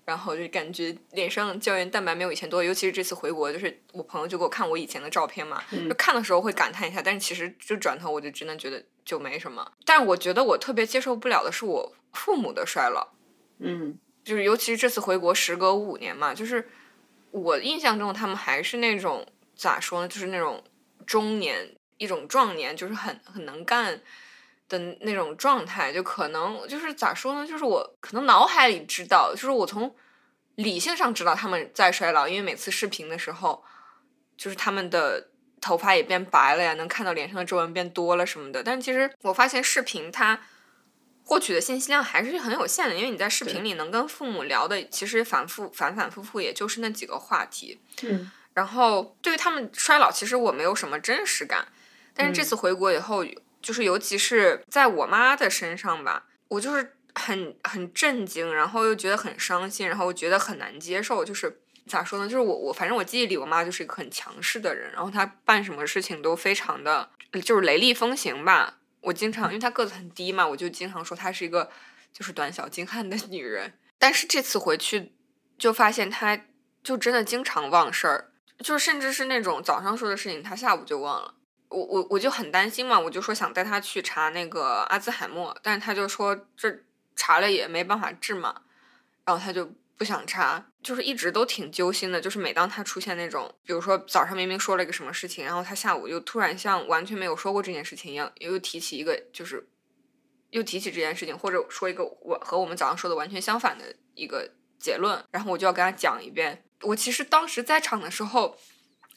[0.05, 9.67] 然后就感觉脸上胶原蛋白没有以前多，尤其是这次回国，就是我朋友就给我看我以前的照片嘛，就看的时候会感叹一下，但是其实就转头我就真的觉得就没什么。
[9.83, 13.07] 但我觉得我特别接受不了的是我父母的衰老，
[13.57, 16.69] 嗯，就是尤其是这次回国时隔五年嘛，就是
[17.31, 20.63] 我印象中他们还是那种咋说呢，就是那种
[21.07, 23.99] 中年一种壮年，就是很很能干。
[24.67, 27.47] 的那种状态，就可能就是咋说呢？
[27.47, 29.95] 就是我可能脑海里知道，就是我从
[30.55, 33.63] 理性上知道他们在衰老，因为每次视频的时候，
[34.35, 35.29] 就是他们的
[35.61, 38.63] 头发也变白了呀，能看到脸上的皱纹变多了什么的。
[38.63, 40.41] 但其实我发现视频它
[41.23, 47.79] 获取的信息量还是很有限的，因为你在视频里能跟父母聊的，其实反复反反复复也就是那几个话题。
[48.01, 48.31] 嗯。
[48.55, 51.67] 然后对于他们衰老，其实我没有什么真实感。
[52.15, 53.23] 但是这次回国以后。
[53.65, 61.25] 就是尤其是在我妈的身上吧，我就是很很震惊，然后又觉得很伤心，然后觉得很难接受。
[61.25, 62.29] 就是咋说呢？
[62.29, 67.09] 就是我我反正我记忆里我妈就是一个很强势的人，然后她办什么事情都非常的
[67.43, 68.77] 就是雷厉风行吧。
[69.01, 71.71] 我经常因为她个子很低嘛，我就经常说她是一个
[72.13, 73.73] 就是短小精悍的女人。
[73.97, 75.13] 但是这次回去
[75.57, 76.39] 就发现她
[76.83, 81.33] 就真的经常忘事儿，就甚至是那种早上说的事情，她下午就忘了。
[81.75, 86.73] 我我我就很担心嘛，我就说想带他去查那个阿兹海默，但是他就说这
[87.15, 88.61] 查了也没办法治嘛，
[89.25, 92.21] 然后他就不想查，就是一直都挺揪心的。
[92.21, 99.67] 就是每当他出现那种，比如说早上明明说了一个什么事情，然后他下午又突然像完全没有说过这件事情一样，又提起一个就是
[100.51, 103.83] 又提起这件事情，或者说一个我和我们早上说的完全相反的
[104.13, 108.57] 一个结论，然后我就要跟他讲一遍，我其实当时在场的时候，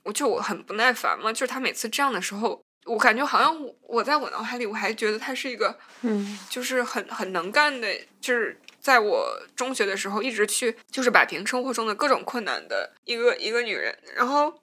[0.04, 6.38] 我就我很不耐烦嘛，就是他每次这样的时候，我感觉好像我我在我脑海里我还觉得他是一个，嗯。
[6.48, 7.88] 就是很很能干的，
[8.20, 14.62] 就是在我中学的时候一直去就是摆平生活中的各种困难的一个一个女人，然后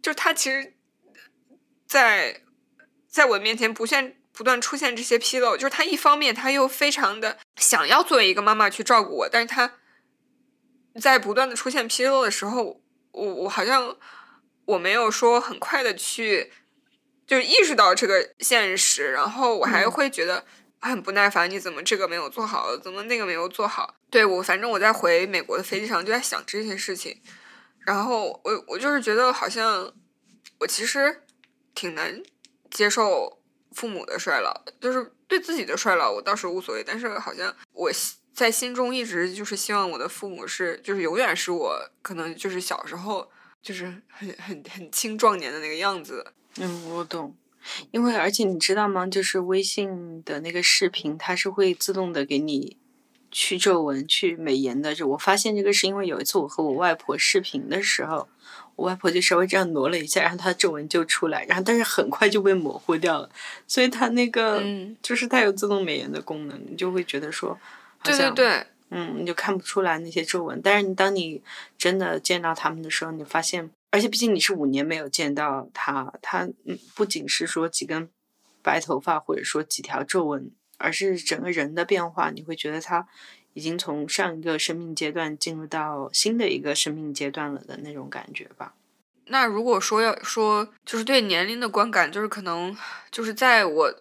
[0.00, 0.72] 就是她其实
[1.86, 2.42] 在
[3.08, 9.74] 在我面前不现不断出现这些纰漏，就是她一方面她又非常的想要作为一个妈妈去照顾我，但是她
[11.00, 12.80] 在不断的出现纰漏的时候，
[13.10, 13.96] 我我好像
[14.66, 16.52] 我没有说很快的去
[17.26, 20.44] 就是意识到这个现实，然后我还嗯会觉得
[20.80, 23.94] 很不耐烦，你怎么这个没有做好，怎么那个没有做好？
[24.10, 27.20] 对我，反正我在回美国的飞机上就在想这些事情，
[27.80, 29.92] 然后我我就是觉得好像
[30.60, 31.22] 我其实
[31.74, 32.22] 挺难
[32.70, 43.30] 接受父母的衰老，就是对自己的衰老我倒是无所谓，但是好像我心在心中一直就是希望我的父母是就是永远是我可能就是小时候
[43.64, 46.24] 就是很很很青壮年的那个样子。
[46.58, 47.34] 嗯，我懂。
[47.90, 49.06] 因为而且你知道吗？
[49.06, 52.76] 就是微信的那个视频，它是会自动的给你
[53.30, 54.94] 去皱纹、去美颜的。
[54.94, 58.28] 就我发现这个是因为有一次我和我外婆视频的时候，
[58.76, 63.30] 我外婆就稍微这样挪了一下，然后她的皱纹就出来，然后但是很快就被模糊掉了。
[63.66, 67.58] 所以它那个、嗯，就是它有自动美颜的功能，你就会觉得说，
[68.02, 70.62] 对对对，嗯，你就看不出来那些皱纹。
[70.62, 71.42] 但是你当你
[71.76, 78.08] 真的见到他们的时候，你发现，而且毕竟你是五年没有见到他，他嗯不仅是说几根
[78.62, 83.08] 白头发或者说几条皱纹，而是整个人的变化，你会觉得他
[83.54, 88.74] 已经从上一个生命阶段进入到新的一个生命阶段了的那种感觉吧。
[89.26, 92.76] 那如果说要说就是对年龄的观感，就是可能
[93.10, 93.94] 就是在我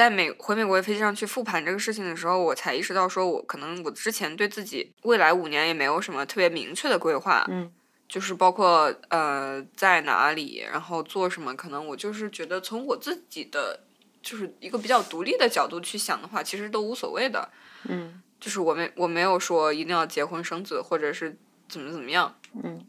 [0.00, 7.70] 在美回美国的飞机上去复盘这个事情的时候，我才意识到，说我可能我之前对自己未来五年也没有什么特别明确的规划，嗯
[8.08, 13.80] 就是包括呃在哪里，然后做什么，可能我就是觉得从我自己的
[14.22, 17.50] 就是一个比较独立的角度去想的话，其实都无所谓的。
[17.84, 21.36] 嗯就是我没我没有说一定要结婚生子，或者是
[21.68, 22.34] 怎么怎么样。
[22.64, 22.82] 嗯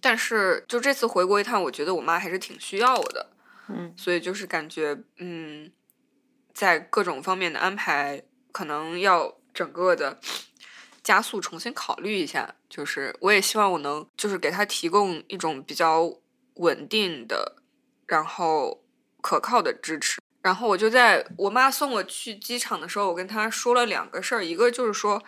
[0.00, 3.30] 但是就这次回国一趟，我觉得我妈还是挺需要我的，
[3.68, 5.68] 嗯所以就是感觉嗯，
[6.54, 10.18] 在各种方面的安排，可能要整个的
[11.02, 12.54] 加速重新考虑一下。
[12.68, 16.10] 就是我也希望我能就是给他提供一种比较
[16.54, 17.56] 稳定的，
[18.06, 18.82] 然后
[19.20, 20.20] 可靠的支持。
[20.40, 25.22] 然后我就在我妈送我去机场的时候，我跟她说了两个事儿，一个就是说，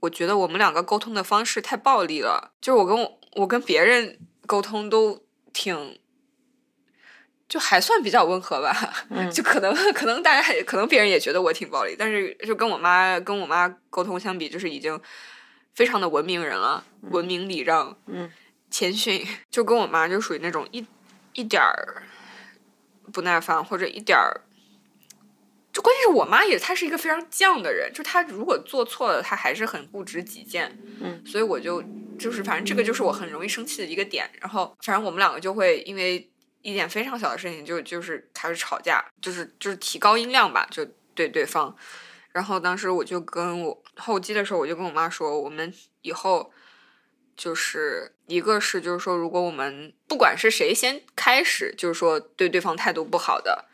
[0.00, 5.98] 我觉得我们两个沟通的方式太暴力了，就是我跟我我跟别人沟通都挺，
[7.52, 8.74] 就还算比较温和吧，
[9.10, 14.98] 嗯就可能可能大家还可能别人也觉得我挺暴力，但是就跟我妈跟我妈沟通相比，就是已经
[15.74, 18.30] 非常的文明人了，文明礼让，嗯
[18.70, 20.86] 谦逊， 就跟我妈就属于那种一
[21.34, 22.04] 一点儿
[23.12, 24.40] 不耐烦或者一点儿。
[25.74, 31.84] 就关键是我妈也，她是一个非常犟的人，就她如果做错了，她还是很固执己见，嗯，所以我就
[32.18, 36.31] 就是反正这个就是我很容易生气的一个点，然后反正我们两个就会因为
[36.62, 41.76] 一点非常小的事情就就是开始吵架，就是就是提高音量吧，就对对方，
[42.32, 46.52] 然后当时我就跟我候机的时候，我就跟我妈说，我们以后
[47.36, 53.66] 就是一个是就是说，如果我们不管是谁先开始，就是说对对方态度不好的，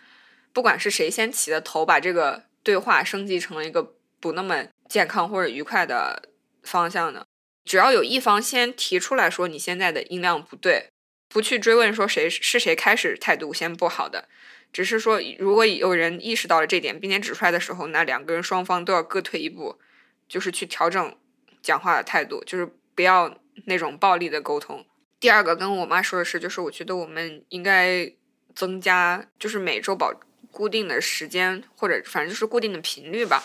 [0.52, 6.30] 不管是谁先起的头，把这个对话升级成了一个不那么健康或者愉快的
[6.62, 7.26] 方向的，
[7.64, 10.90] 只要有一方先提出来说你现在的音量不对，
[11.28, 14.28] 不去追问说谁是谁开始态度先不好的，
[14.72, 19.78] 只是说如果有人意识到了这点，并且指出来的时候，那两个人双方都要各退一步，
[20.26, 21.16] 就是去调整
[21.62, 24.86] 讲话的态度，就是不要那种暴力的沟通。
[25.20, 28.10] 第二个跟我妈说的是，就是我觉得我们应该
[28.54, 30.12] 增加，就是每周保
[30.50, 33.44] 固定的时间，或者反正就是固定的频率吧，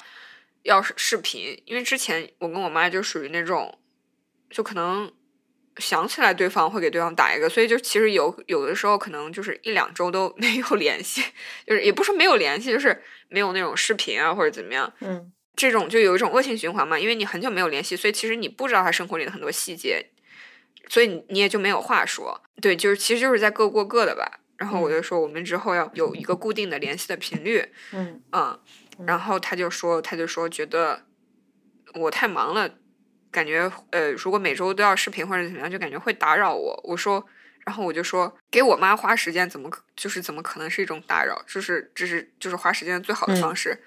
[0.61, 3.79] 要视频，因为之前我跟我妈就属于那种，
[4.49, 5.11] 就可能
[5.77, 11.23] 想起来对方会给对方打一个，所以就其实有有的时候可能就是一两周都 没有联系，
[11.65, 20.09] 就是也不是没有联系，就是没有那种视频啊或者怎么样，嗯这种就有一种恶性循环嘛，因为你很久没有联系，所以其实你不知道他生活里的很多细节，
[20.89, 22.41] 所以你你也就没有话说。
[22.61, 24.39] 对，就是其实就是在各过各的吧。
[24.57, 28.59] 然后我就说，我们之后要有一个固定的联系的频率，嗯嗯，
[29.05, 31.03] 然后他就说，他就说觉得
[31.95, 32.69] 我太忙了，
[33.33, 36.79] 感觉呃，如果每周都要视频或者怎么样，就感觉会打扰我。
[36.85, 37.25] 我说，
[37.65, 41.43] 然后我就说，给我妈花时间怎么可就是怎么可能是一种打扰？
[41.47, 43.83] 就是这是就是花时间最好的方式。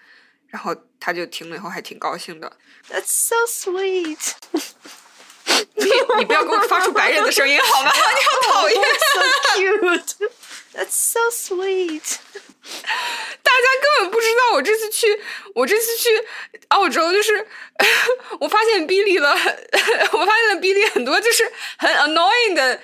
[0.48, 2.50] 然后他就听了以后还挺高兴的。
[2.88, 4.32] ，That's so sweet
[5.74, 5.84] 你
[6.18, 7.90] 你不要给我发出白人的声音好吗？
[7.94, 8.80] 你好讨厌。
[9.14, 9.22] So
[9.58, 10.30] cute.
[10.72, 12.18] That's so sweet.
[13.42, 15.06] 大家根本不知道我这次去，
[15.54, 16.08] 我这次去
[16.68, 17.46] 澳洲，就是
[18.40, 19.30] 我发现 Billy 了，
[20.12, 22.80] 我发现了 Billy 很多就是很 annoying 的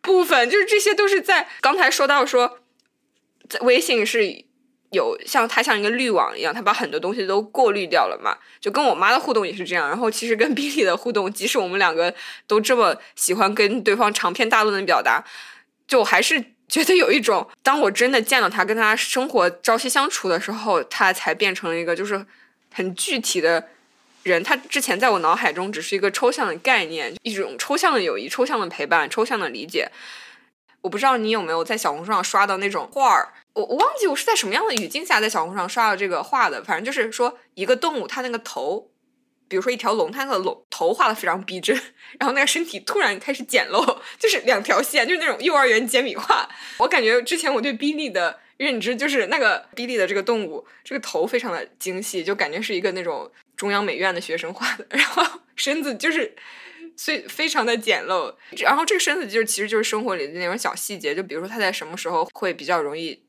[0.00, 2.60] 部分，就是这些都是在刚才说到说，
[3.48, 4.44] 在微信是
[4.92, 9.88] 有像它像一个滤网一样，它把很多东西都过滤掉了嘛，就跟我妈的互动也是这样。
[9.88, 12.14] 然后其实跟 Billy 的互动，即使我们两个
[12.46, 15.24] 都这么喜欢跟对方长篇大论的表达，
[15.86, 22.26] 就还是觉得有一种，当我真的见到他，跟他生活朝夕相处的时候，他才变成了一个就是
[22.72, 23.68] 很具体的
[24.22, 24.42] 人。
[24.42, 29.90] 他之前在我脑海中只是一个抽象的概念，一种抽象的友谊、抽象的陪伴、抽象的理解。
[30.82, 38.90] 我不知道你有没有在小红书上刷到那种画儿，我我忘记我是在什么样的语境下在小红书上刷到这个画的，反正就是说一个动物它那个头。
[39.48, 41.74] 比如说一条龙，它的龙头画的非常逼真，
[42.20, 46.48] 然后那个身体突然开始简陋，就是两条线，就是那种幼儿园简笔画。
[46.76, 56.36] 我感觉之前我对比利的认知就是那个比利的这个动物，这个头非常的精细，就感觉是一个那种中央美院的学生画的，然后身子就是
[56.96, 63.22] 所以非常的简陋，然后这个身子就是其实就是生活里的那种小细节，就比如说他在什么时候会比较容易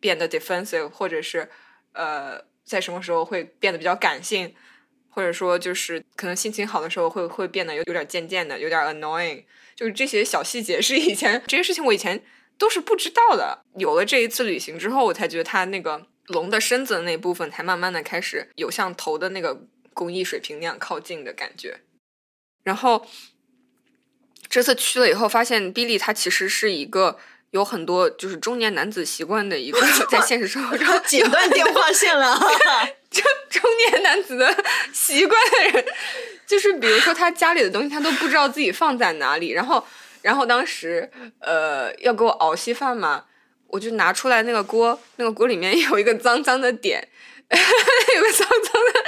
[0.00, 1.48] 变得 defensive，或者是
[1.92, 4.54] 呃在什么时候会变得比较感性。
[5.16, 9.44] 或者说，就是可能心情好的时候会会变得有有点渐渐的，有点 annoying。
[9.74, 12.22] 就是这些小细节是以前这些事情我以前
[12.58, 13.64] 都是不知道的。
[13.78, 21.80] 有了这一次旅行之后，我才觉得它那个龙的身子的那部分才慢慢的开始有像头的那个工艺水平那样靠近的感觉。
[22.62, 23.06] 然后
[24.50, 27.18] 这次去了以后，发现 Billy 他其实是一个
[27.50, 29.80] 有很多就是中年男子习惯的一个
[30.10, 32.38] 在现实生活中 剪断电话线了。
[33.08, 35.84] 中中年男子的习惯的人，
[36.46, 39.82] 就是比如说他家里的东西他都不知道自己放在哪里，然后
[40.20, 43.24] 然后当时呃要给我熬稀饭嘛，
[43.68, 47.08] 我就拿出来那个锅，那个锅里面有一个脏脏的点，
[48.16, 49.04] 有个脏脏的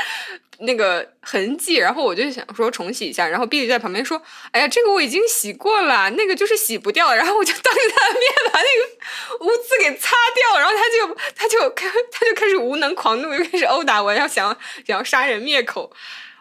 [0.61, 4.23] 那个痕迹，然后我就想说重洗一下，然后 B 在旁边说
[4.53, 15.93] ：“哎呀，这个我已经洗过了，那个就是洗不掉。”然后我就当着他的面把那个污渍给擦掉，然后他就他就开他就开始无能狂怒，又开始殴打我，要想想要杀人灭口。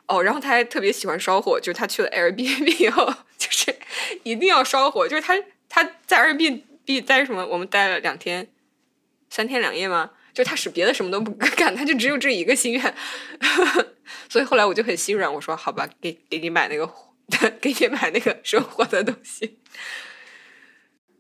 [0.08, 3.76] 哦，然后他还特别喜欢烧火，就是他去了 Airbnb 以后，就是
[4.24, 5.36] 一定要烧火，就是他
[5.68, 7.46] 他在 Airbnb 待什么？
[7.46, 8.48] 我们待了两天，
[9.30, 10.12] 三天两夜吗？
[10.38, 12.96] 就他使别的什么都不 干，他就只有这一个心愿，
[14.30, 16.88] 所以后来我就很心软，我说好吧，给给你买那个，
[17.60, 19.58] 给你买那个生活的东西。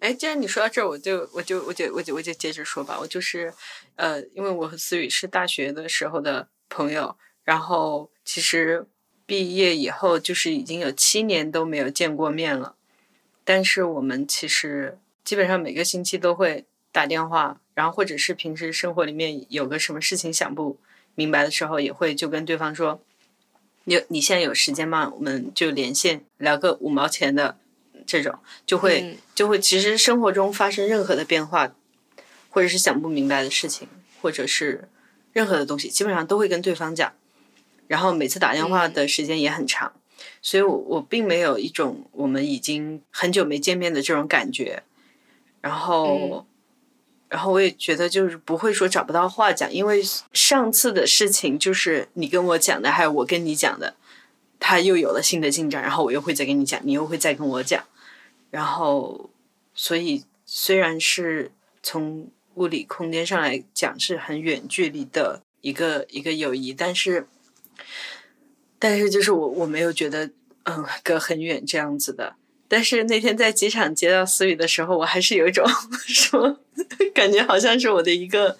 [0.01, 2.95] 哎，既然你说到这儿，我就我就我就我就我就接着说吧。
[2.99, 3.51] 我就是，
[3.95, 8.85] 呃，因为我和思雨是大学的时候的朋友，然后其实
[9.25, 12.75] 毕业以后就是已经有七年都没有见过面了，
[13.43, 16.67] 但是我们其实基本上每个星期都会
[16.97, 20.79] 打电话，然后或者是平时生活里面有个什么事情想不
[21.13, 22.99] 明白的时候，也会就跟对方说，
[23.83, 25.11] 你你现在有时间吗？
[25.13, 27.59] 我们就连线聊个五毛钱的。
[28.05, 31.75] 这种就会、嗯就会，其实生活中发生任何的变化，
[32.49, 33.85] 或者是想不明白的事情，
[34.21, 34.87] 或者是
[35.33, 37.11] 任何的东西，基本上都会跟对方讲。
[37.87, 39.91] 然后每次打电话的时间也很长，
[40.41, 44.83] 所以我我并没有一种我们已经很久没见面的这种感觉。
[45.59, 46.47] 然后，
[47.29, 53.95] 然后我也觉得就是不会说找不到话讲，因为上次的事情就是你跟我讲的，还有我跟你讲的，
[54.59, 57.83] 他又有了新的进展，然后我又会再跟你讲，你又会再跟我讲。
[58.49, 59.29] 然后，
[59.73, 61.51] 所以虽然是
[61.83, 67.27] 从物理空间上来讲是很远距离的一个一个友谊，但是，
[68.79, 70.31] 但是就是我我没有觉得
[70.63, 72.35] 嗯隔很远这样子的。
[72.67, 75.65] 但是那天在机场接到思雨的时候，我还是有一种
[76.05, 76.59] 说
[77.13, 78.57] 感觉好像是我的一个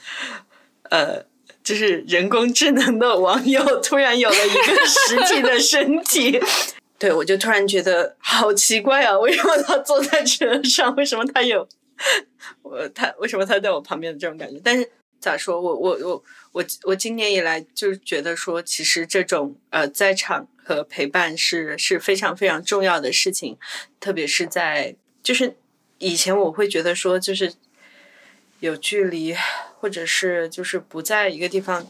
[0.89, 1.25] 呃，
[1.63, 6.39] 就是人工智能的网友突然有了一个实体的身体。
[6.99, 9.19] 对，我就突然觉得好奇怪啊！
[9.19, 10.95] 为什么他坐在车上？
[10.95, 11.67] 为什么他有
[12.63, 14.59] 我他为什么他在我旁边的这种感觉？
[14.63, 14.89] 但是
[15.19, 15.59] 咋说？
[15.59, 23.57] 我我我我我今年以来就觉得说，其实这种呃在场和陪伴是是非常非常重要的事情，
[23.99, 25.55] 特别是在就是
[25.97, 27.53] 以前我会觉得说，就是
[28.59, 29.35] 有距离
[29.79, 31.87] 或者是就是不在一个地方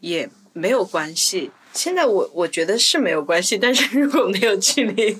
[0.00, 1.50] 也没有关系。
[1.72, 5.18] 现在我我觉得是没有关系，但是如果没有距离，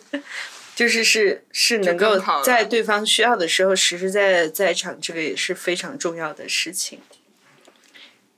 [0.77, 7.01] 就是是是能够在对方需要的时候实实在在在场，这个也是非常重要的事情。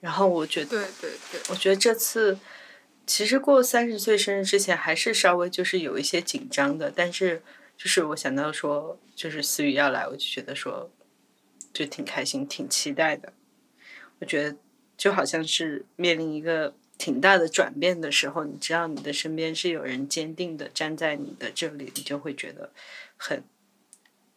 [0.01, 2.39] 然后我觉得，对对对，我觉得这次
[3.05, 7.43] 其实过三十岁生日之前还是稍微就是有一些紧张的，但是
[7.77, 10.93] 就是我想到说就是思雨要来，我就觉得说
[11.73, 13.33] 就挺开心、挺期待的。
[14.21, 14.57] 我觉得
[14.97, 22.73] 就好像是面临一个挺大的转变的时候，你知道你的身边是有人坚定的站在你的这里，你就会觉得
[23.17, 23.45] 很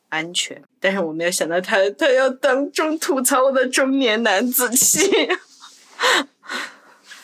[0.10, 0.64] 安全。
[0.80, 5.02] 但是我没有想到他他要当众吐槽我的中年男子气。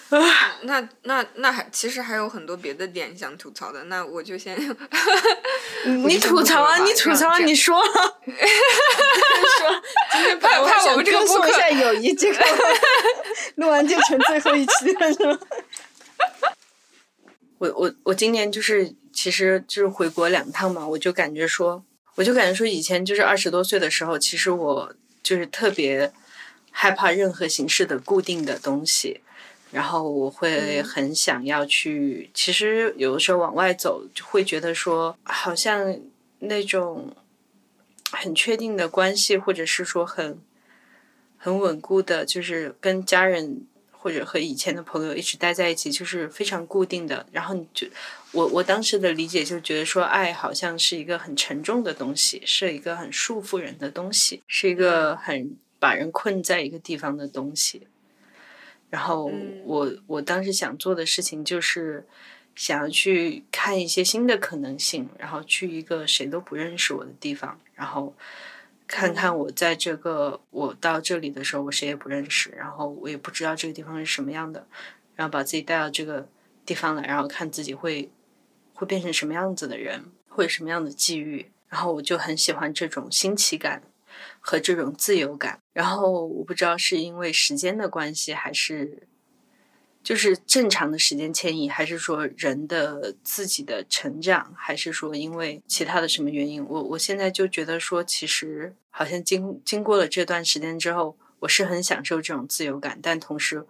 [0.64, 4.58] 那那那还其实还有很多别的点想吐槽的，那我就先
[6.08, 7.92] 你吐槽啊，你吐槽啊，你说， 说，
[10.14, 12.40] 今天怕怕我们这个播客友谊，这个
[13.56, 15.40] 录完就成最后一期了，是吗？
[17.58, 21.84] 我我我今年就是其实就是回国两趟嘛，我就感觉说，
[22.16, 26.14] 我就感觉说以前就是二十多岁的时候，其实我就是特别
[26.72, 29.22] 害怕任何形式的固定的东西。
[29.72, 36.00] 然后我会很想要去，其实有的时候往外走，就会觉得说，好像
[36.40, 37.14] 那种
[38.12, 40.40] 很确定的关系，或者是说很
[41.38, 47.26] 很稳固的，就是跟家人或者和以前的朋友一直待在一起，就是非常固定的。
[47.34, 47.86] 然后你就
[48.32, 57.88] 我我当时的理解就觉得说，爱好像是一个很沉重的东西，是一个很束缚人的东西，是一个很把人困在一个地方的东西。
[58.90, 59.32] 然后
[59.66, 62.08] 我我当时想做的事情就是
[62.56, 68.16] 想要去看一些新的可能性，然后去一个谁都不认识我的地方，然后
[68.88, 74.66] 看看我在这个我到这里的时候，我谁也不认识，然后我也不知道这个地方是什么样的，
[75.16, 76.28] 然后把自己带到这个
[76.66, 78.10] 地方来，然后看自己会
[78.74, 83.84] 会变成什么样子的人，会有什么样的际遇，然后我就很喜欢这种新奇感。
[84.40, 89.08] 和这种自由感，然后我不知道是因为时间的关系，还是
[90.02, 96.66] 就是正常的时间迁移，还是说人的自己的成长，还是说因为其他的什么原因？
[96.68, 103.64] 我我现在就觉得说，其实好像经经过了这段时间之后，我是很享受这种自由感，但同时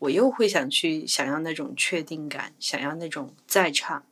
[0.00, 4.04] 我又会想去想要那种确定感，想要那种在场，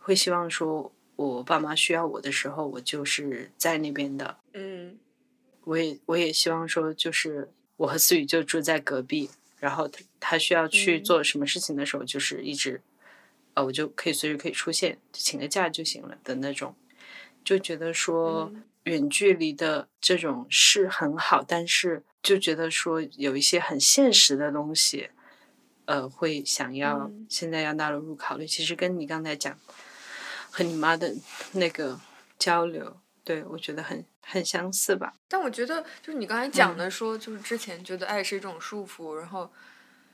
[0.00, 4.98] 会希望说我爸妈需要我的时候，我就是在那边的，嗯。
[5.66, 12.80] 我也我也希望说，就是我和思雨就住在隔壁，然后他他需要去做什么事情的时候，就是一直，
[13.54, 16.76] 呃，我就可以随时可以出现，请个假就行了的那种，
[17.44, 18.52] 就觉得说
[18.84, 25.10] 远距离的这种是很好，但是就觉得说有一些很现实的东西，
[25.86, 28.46] 呃，会想要现在要纳入考虑。
[28.46, 29.58] 其实跟你刚才讲
[30.48, 31.16] 和你妈的
[31.54, 31.98] 那个
[32.38, 33.00] 交流。
[33.26, 35.12] 对，我觉得很很相似吧。
[35.26, 39.52] 但我觉得，就是你刚才讲的，说就是之前觉得爱是一种束缚，然后，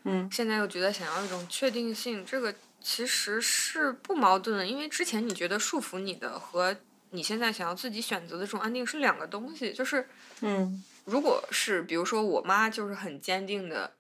[0.05, 4.67] 嗯，现在又觉得想要一种确定性，这个其实是不矛盾的。
[4.67, 6.75] 因为之前你觉得束缚你的和
[7.11, 9.75] 你现在想要自己选择的这种安定是两个东西。
[9.75, 10.09] 就是，
[10.41, 13.93] 嗯，如果是比如说我妈就是很坚定的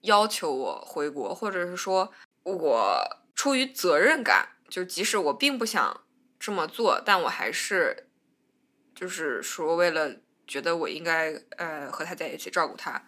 [0.00, 2.12] 要求我回国，或者是说
[2.42, 3.00] 我
[3.36, 6.00] 出于责任感，就即使我并不想
[6.40, 8.06] 这么做，但我还是。
[8.98, 13.00] 就是说，为了觉得我应该呃和他在一起照顾他，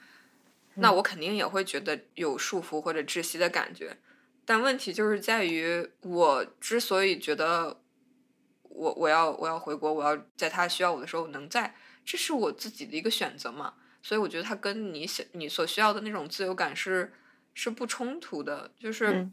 [0.74, 3.97] 那我肯定也会觉得有束缚或者窒息的感觉。
[4.45, 7.80] 但问题就是在于，我之所以觉得
[8.62, 11.74] 我我要我要回国，我要在他需要我的时候能在，
[12.05, 13.74] 这是我自己的一个选择嘛。
[14.01, 17.12] 所以我觉得他跟你想你所需要的那种自由感是
[17.53, 18.70] 是不冲突的。
[18.78, 19.28] 就是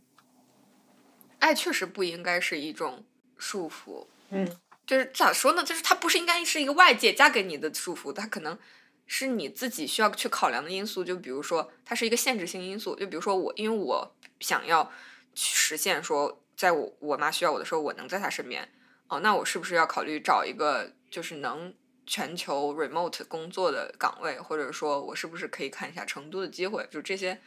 [1.38, 3.06] 爱确实不应该是一种
[3.38, 4.08] 束缚。
[4.32, 4.58] 嗯。
[4.88, 5.64] 就是咋说呢？
[5.64, 8.58] 就是它不是应该是一个外界加给你的束缚，它可能
[9.06, 11.04] 是你自己需要去考量的因素。
[11.04, 12.96] 就比如说，它是一个限制性因素。
[12.96, 14.90] 就比如说我，因为我想要
[15.36, 18.72] 实现说，在我我妈需要我的时候，我能在她身边。
[19.10, 21.74] 哦，那我是不是要考虑找一个就是能
[22.06, 26.88] 全球 remote 工作的岗位，或者说我是不是可以看一下成都的机会？
[26.90, 27.42] 就这些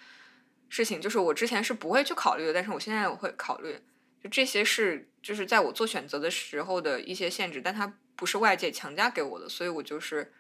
[0.68, 3.80] 事情，就是我之前是不会去考虑的，但是我现在我会考虑。
[4.22, 10.30] 就这些是，就是在我做选择的时候的一些限制，但它不是外界强加给我的，所以我就是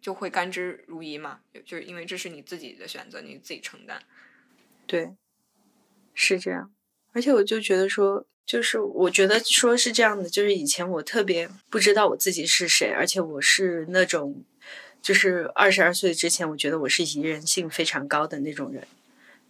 [0.00, 1.40] 就会甘之如饴嘛。
[1.64, 4.02] 就是因为这是你自己的选择，你自己承担。
[4.86, 5.14] 对，
[6.12, 6.72] 是这样。
[7.12, 14.44] 而且我就觉得说，就是我觉得说是这样的，就是以前我特别不知道我自己是谁，而且我是那种，
[15.00, 18.88] 就是二十二岁之前，我觉得我是宜人性非常高的那种人，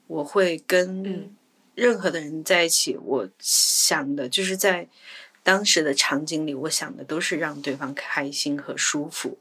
[0.07, 1.35] 我会跟。
[1.81, 4.87] 任何的人在一起，我想的就是在
[5.43, 9.39] 当时的场景里，我想的都是让对方开心和舒服，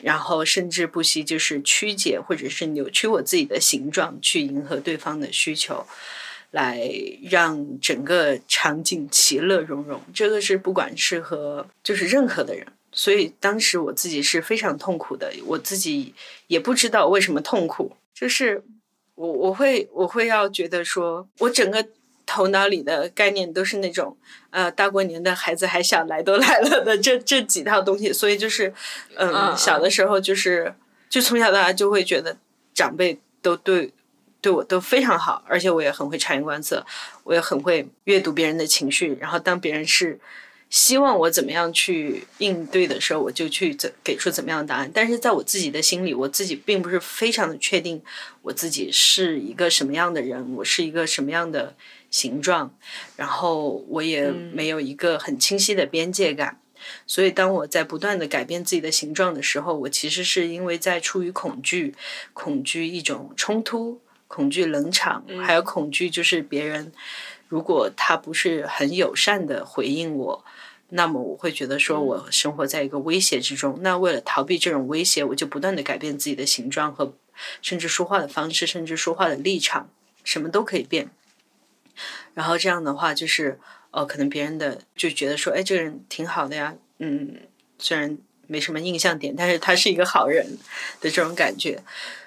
[0.00, 5.86] 然后甚至不惜就是曲解或者是扭曲我自己的形状去迎合对方的需求。
[6.52, 6.90] 来
[7.30, 10.02] 让整个场景其乐融融。
[10.12, 16.12] 这个是不管是和就是任何的人，所以当时我自己是非常痛苦的，我自己
[16.48, 18.64] 也不知道为什么痛苦，就是
[19.20, 21.86] 我我会我会要觉得说我整个。
[22.32, 24.16] 头脑里的概念都是那种，
[24.50, 28.72] 呃，大过年的孩子还想，来都 来了的这这几套东西，所以就是，
[29.16, 30.72] 嗯，小的时候就是，
[31.08, 32.36] 就从小到大就会觉得
[32.72, 33.92] 长辈都对
[34.40, 36.86] 对我都非常好，而且我也很会察言观色，
[37.24, 40.20] 我也很会阅读别人的情绪，然后当别人是。
[40.70, 44.88] 希望我怎么样去应对的时候，我就去怎给出怎么样的答案。
[44.94, 48.00] 但是在我自己的心里，我自己并不是非常的确定
[48.42, 51.74] 我自己是一个什么样的人，我是一个什么样的
[52.08, 52.72] 形状，
[53.16, 56.60] 然后我也没有一个很清晰的边界感。
[57.04, 61.96] 所以，当我在不断的改变自己的形状的时候，我其实是因为在出于恐惧，
[62.32, 66.92] 恐惧一种冲突，恐惧冷场，还有恐惧就是别人
[67.48, 70.44] 如果他不是很友善的回应我。
[70.92, 73.78] 那么我会觉得说，我生活在一个威胁之中。
[73.80, 77.14] 那为了逃避这种威胁，我就不断的改变自己的形状和，
[77.62, 79.88] 甚至说话的方式，甚至说话的立场，
[80.24, 81.10] 什么都可以变。
[82.34, 83.60] 然后这样的话，就是
[83.92, 87.36] 呃，可能别人的就觉得说，哎，这个人挺好的呀，嗯，
[87.78, 88.18] 虽然
[88.48, 90.58] 没什么印象点，但是他是一个好人
[91.00, 91.82] 的这种感觉。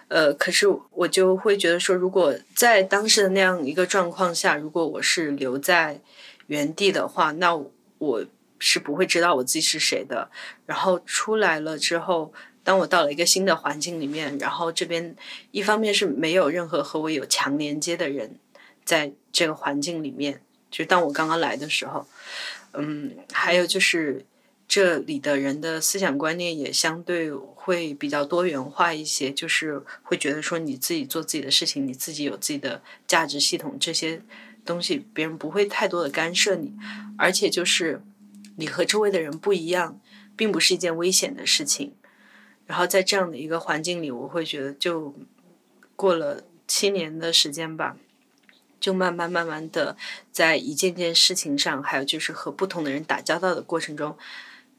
[0.08, 6.00] 呃，可是我就会觉得说，如果在当时的那样一个状况下，如果我是留在
[6.48, 7.62] 原地的话，那
[7.98, 8.26] 我。
[8.66, 10.32] 是不会知道我自己是谁的。
[10.66, 12.32] 然后出来了之后，
[12.64, 15.14] 当我到了一个新的环境里面，然后这边
[15.52, 18.40] 一方面是没有任何和我有强连接的人
[18.86, 20.42] 在这个环境里面，
[20.72, 22.08] 就当我刚刚来的时候，
[22.72, 24.26] 嗯，还有就是
[24.66, 34.22] 这里的人的思想观念也相对会比较多元化一些，就是会觉得说你自己做自己的事情，你自己有自己的价值系统，这些
[34.64, 36.72] 东西别人不会太多的干涉你，
[37.18, 38.02] 而且就是。
[38.56, 40.00] 你和周围的人不一样，
[40.36, 41.94] 并不是一件危险的事情。
[42.66, 45.14] 然后在这样的一个环境里，我会觉得，就
[45.96, 47.98] 过了七年的时间吧，
[48.80, 49.98] 就慢慢慢慢的，
[50.32, 54.18] 在一件件事情上，还有就是和不同的人打交道的过程中，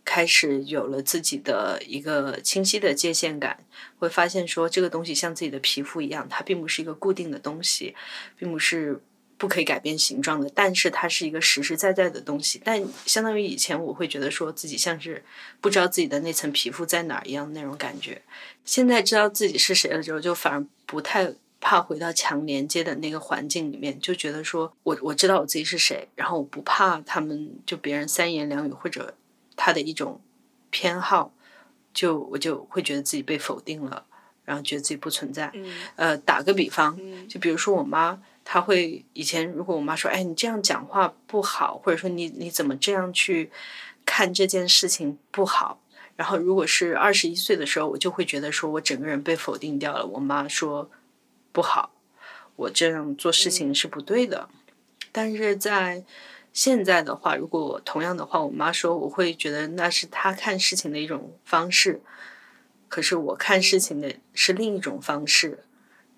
[0.05, 3.65] 开始有了自己的一个清晰的界限感。
[3.99, 7.95] 会发现说，这个东西像自己的皮肤一样，它并不是一个固定的东西，
[8.39, 9.03] 并不是。
[9.37, 12.61] 不可以改变形状的，但是它是一个实实在在的东西。
[12.65, 15.25] 但相当于以前，我会觉得说自己像是
[15.61, 18.23] 不知道自己的那层皮肤在哪儿一样那种感觉。
[18.65, 29.15] 现在知道自己是谁了之后，就反而不太怕回到强连接的那个环境里面，就觉得说我我知道我自己是谁，然后我不怕他们就别人三言两语或者
[29.57, 30.21] 他的一种
[30.71, 31.35] 偏好，
[31.93, 34.07] 就我就会觉得自己被否定了，
[34.45, 35.53] 然后觉得自己不存在。
[35.97, 36.97] 呃，打个比方，
[37.29, 38.23] 就比如说我妈。
[38.45, 43.51] 他会以前如果我妈说，哎，你这样讲话不好，或者说你你怎么这样去
[44.05, 45.81] 看这件事情不好。
[46.17, 50.07] 然后如果是二十一岁的时候，我就会觉得说我整个人被否定掉了。
[50.07, 50.89] 我妈说
[51.51, 51.91] 不好，
[52.55, 54.49] 我这样做事情是不对的。
[55.11, 56.05] 但是在
[56.53, 62.01] 现在的话，如果同样的话，我妈说，我会觉得那是她看事情的一种方式。
[62.89, 65.64] 可是我看事情的是另一种方式。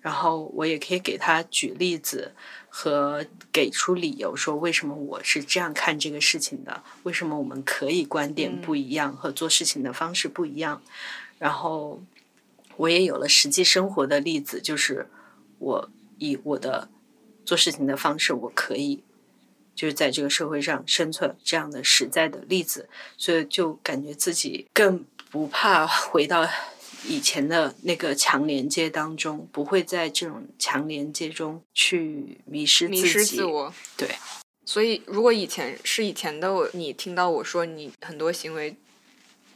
[0.07, 2.31] 然后我也可以给他举例子
[2.69, 10.81] 和给出理由，说为什么我是这样看这个事情的，为什么我们可以观点不一样和做事情的方式不一样。
[11.39, 12.01] 然后
[12.77, 15.07] 我也有了实际生活的例子，就是
[15.59, 15.89] 我
[16.19, 16.87] 以我的
[17.43, 19.03] 做事情的方式，我可以
[19.75, 22.87] 就是在这个社会上生存这样的实在的例子，
[23.17, 26.47] 所以就感觉自己更不怕回到。
[27.05, 33.73] 以前的那个强连接当中，不会在这种强连接中去迷失迷失自我。
[33.95, 34.09] 对，
[34.65, 38.75] 所以如果以前是以前的我，你听到我说你很多行为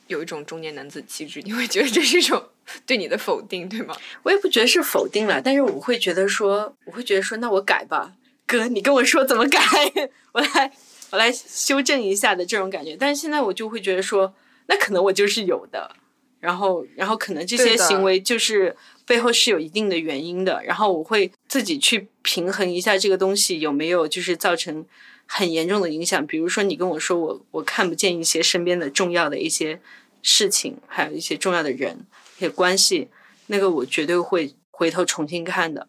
[0.08, 2.50] 有一种中年男子气质，你会觉得这是一种
[2.86, 3.96] 对你的否定，对吗？
[4.24, 8.14] 我也不觉得是否定了，但是我会觉得说，我会觉得说，那我改吧，
[8.46, 9.60] 哥，你跟我说怎么改，
[10.34, 10.72] 我来
[11.12, 12.96] 我来修正一下的这种感觉。
[12.96, 14.34] 但是现在我就会觉得说，
[14.68, 15.96] 那可能我就是有的。
[16.42, 18.76] 然后，然后可能这些行为就是
[19.06, 20.62] 背后是有一定的原因的。
[20.66, 24.84] 然后我会自己去平衡一下这个东西有没有就是造成
[25.28, 26.26] 很严重的影响。
[26.26, 29.80] 比如说，你跟我说我我看不见一些身边的重要的一些
[30.24, 32.06] 事情，还有一些重要的人、
[32.38, 33.10] 一些关系，
[33.48, 35.88] 那个我绝对会回头重新看的。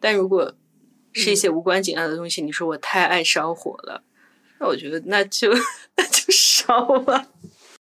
[0.00, 0.54] 但如果
[1.12, 4.02] 是一些无关紧要的东西，你说我太爱烧火了，
[4.58, 5.52] 那我觉得那就
[5.96, 7.28] 那就烧吧。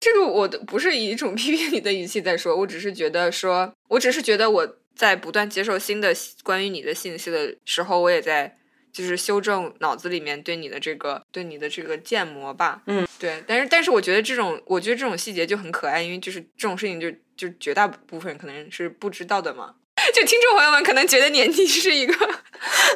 [0.01, 8.57] 这个我的不是以一种 批评你的语气在说，我只是觉得说，我只是觉得我在不断接受新的关于你的信息的时候，我也在
[8.93, 12.83] 就是修正脑子里面对你的这个对你的这个建模吧。
[12.87, 13.43] 嗯，对。
[13.47, 19.75] 但是但是我觉得这种我觉得这种细节就很可爱，因为就是这种事情就就绝大部分可能是不知道的嘛。
[20.15, 22.15] 就听众朋友们可能觉得年纪是一个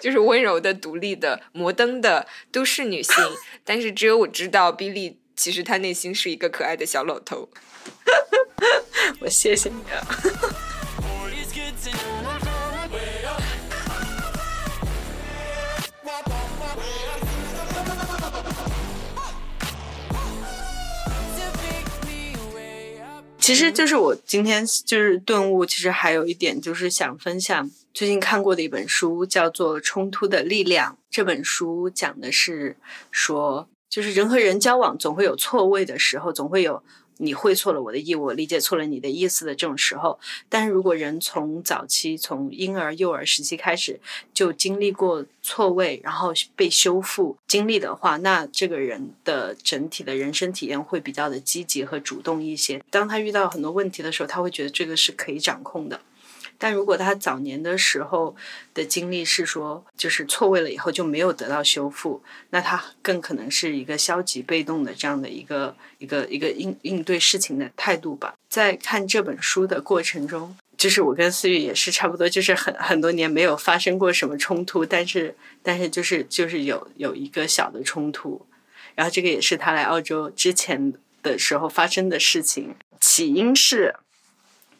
[0.00, 3.14] 就是温柔的、独立的、摩登的都市女性，
[3.62, 7.48] 但是只有我知道，比利其实他内心是一个可爱的小老头。
[9.20, 10.00] 我谢谢你啊。
[23.38, 30.92] 其实就是我今天就是顿悟，其实还有一点就是想分享最近看过的一本书，叫做《冲突的力量》。
[31.10, 32.78] 这本书讲的是
[33.10, 36.82] 说，就是人和人交往总会有错位的时候，总会有。
[37.18, 40.18] 你会错了我的意，我理解错了你的意思的这种时候，
[40.48, 44.00] 但是如果人从早期从婴儿幼儿时期开始
[44.32, 52.82] 就经历过错位，然后被修复经历的话，那这个人的整体的人生体验会比较的积极和主动一些。
[52.90, 56.00] 当他遇到很多问题的时候，他会觉得这个是可以掌控的。
[56.58, 58.34] 但如果他早年的时候
[58.72, 68.34] 的经历是说，就是错位了以后就没有得到修复，那他更可能是一个消极被动的这样的一个一个一个应应对事情的态度吧。
[68.48, 78.46] 在看这本书的过程中，就是我跟思雨也是差不多，就是很很多年没有发生过什么冲突，但是但是就是就是有有一个小的冲突，
[78.94, 83.96] 然后这个也是他来澳洲之前的时候发生的事情，起因是。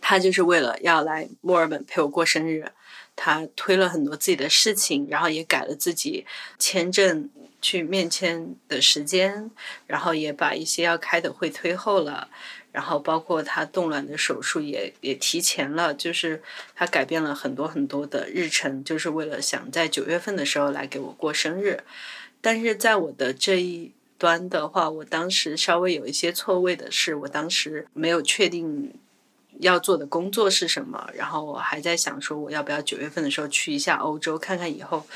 [0.07, 2.71] 他就是为了要来墨尔本陪我过生日，
[3.17, 6.27] 他推了很多自己的事情，然后也改了自己
[6.59, 7.31] 签证
[7.63, 9.51] 去面签的时间，
[9.87, 12.29] 然后也把一些要开的会推后了，
[12.71, 16.43] 然后包括他冻卵的手术也也提前了，就是
[16.75, 21.83] 他改变了很多很多的日程，就是为了想在九月份的时候来给我过生日。
[22.43, 28.93] 但是在我的这一端的话，我当时稍微有一些错位的是，我当时没有确定。
[29.61, 31.09] 要做的工作是什么？
[31.15, 35.07] 然后我还在想说，我要不要九月份的时候去一下欧洲，看看以后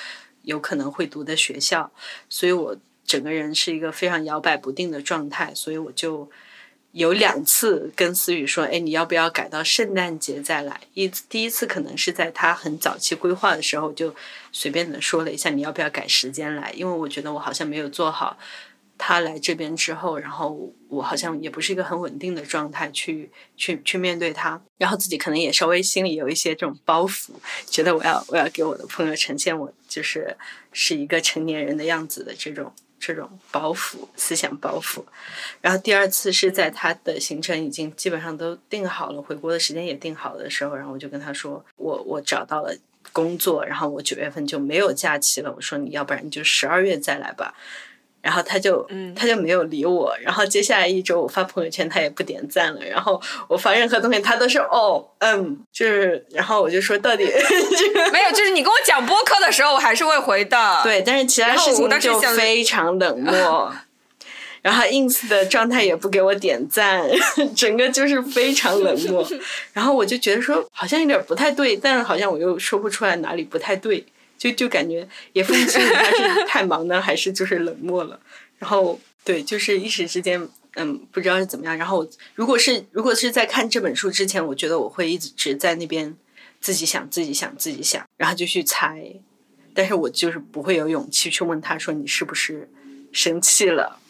[0.43, 1.91] 有可能会读的学校。
[2.29, 5.55] 所以我整个人是一个非常摇摆不定的状态。
[5.55, 6.31] 所以我就
[6.93, 14.15] 有两次跟思雨说：“哎，你要不要改到圣诞节再来？”一第一次可能是在他很早期规划的时候，就
[14.53, 18.39] 随便的说了一下你要不要改时间来，因为我觉得我好像没有做好。
[18.99, 27.31] 他来这边之后，然后我好像也不是一个很稳定的状态去去去面对他，然后自己可能也稍微心里有一些这种包袱，
[27.67, 30.37] 觉得我要我要给我的朋友呈现我就是
[30.73, 35.05] 是一个成年人的样子的这种这种包袱思想包袱。
[35.61, 42.77] 然后第二次是在他的行程已经基本上都定好了，回国的时间也定好了的时候，然后我就跟他说，我我找到了
[43.13, 47.55] 工作，然后我九月份就没有假期了，我说你要不然你就十二月再来吧。
[48.21, 50.13] 然后他就，他就没有理我。
[50.21, 52.81] 然后接下来一周，我发朋友圈，他也不点赞了。
[52.85, 56.27] 然后我发任何东西，他都是哦，嗯，就是。
[56.31, 57.25] 然后我就说，到底
[58.13, 60.81] 没有，就是你跟我讲播客的时候，我还是会回的。
[60.83, 63.73] 对，但是其他事情就非常冷漠。
[64.61, 67.09] 然后 ins 的状态也不给我点赞，
[67.55, 69.25] 整个就是非常冷漠。
[69.73, 74.05] 然后我就觉得说，好像有点不太对，但是好像我又说不出来哪里不太对。
[74.39, 78.19] 就就感觉也分不清他是 太忙呢，还是就是冷漠了。
[78.59, 81.77] 然后对，就是一时之间，嗯，不知道是怎么样。
[81.77, 86.17] 然后如果是如果是在看这本书之前，我觉得我会一直在那边
[86.61, 89.13] 自己想、自己想、自己想，然后就去猜。
[89.75, 92.71] 但是我就是不会有勇气去问他说你是不是
[93.13, 94.01] 生气了。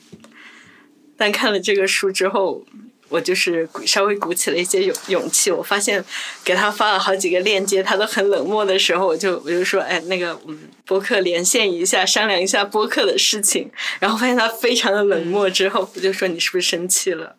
[1.16, 2.64] 但看了这个书之后。
[3.08, 6.04] 我就是稍微鼓起了一些勇勇气，我发现
[6.44, 13.70] 给他发了好几个链接，他都很冷漠的时候，我就我就说，哎，那个嗯，播客连线一下，商量一下播客的事情。
[13.98, 17.36] 然后发现他非常的冷漠，之后我就说你是不是生气了？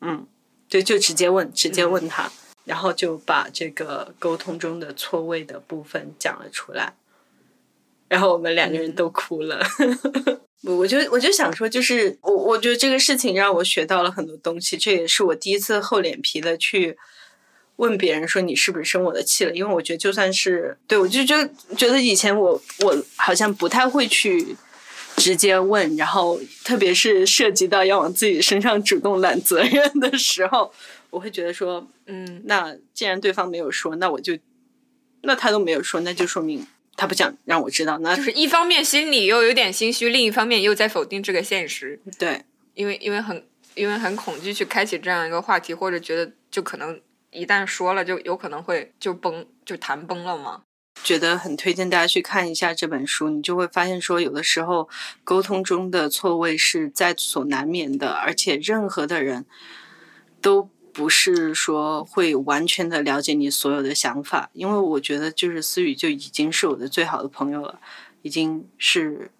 [0.00, 0.26] 嗯，
[0.68, 2.30] 对，就直接问，直接问他，
[2.64, 6.94] 然后就把这个沟通中的错位的部分讲了出来，
[8.08, 9.60] 然后我们两个人都哭了。
[10.64, 16.96] 我我就我就想说，就是我我觉得这个事情让我学到了很多东西，这也是我第一次厚脸皮的去
[17.76, 24.56] 问别人说你是不是生我的气了，因为我觉得就算是对我就觉得觉得以前我我好像不太会去
[25.16, 30.72] 直接问，然后特别是涉及到要往自己身上主动揽责任的时候，
[31.10, 34.36] 我会觉得说，嗯，那既然对方没有说，那我就
[35.22, 36.66] 那他都没有说，那就说明。
[36.98, 42.00] 他不想让我知道，那就是一方面心里又有点心虚，另一方面又在否定这个现实。
[42.18, 42.44] 对，
[42.74, 43.46] 因为因为很
[43.76, 50.62] 因为很恐惧去开启这样一个话题，或者觉得就可能一旦说了，就有可能会就崩就谈崩了嘛。
[51.04, 54.88] 觉得很推荐大家去看一下这本书，你就会发现说，有的时候
[55.22, 59.46] 沟通中的错位是在所难免的，而且任何的人
[60.42, 60.68] 都
[60.98, 67.78] 不是说会完全的了解你所有的想法，因为我觉得就是思雨就已经是我的最好的朋友了，
[68.22, 69.30] 已经是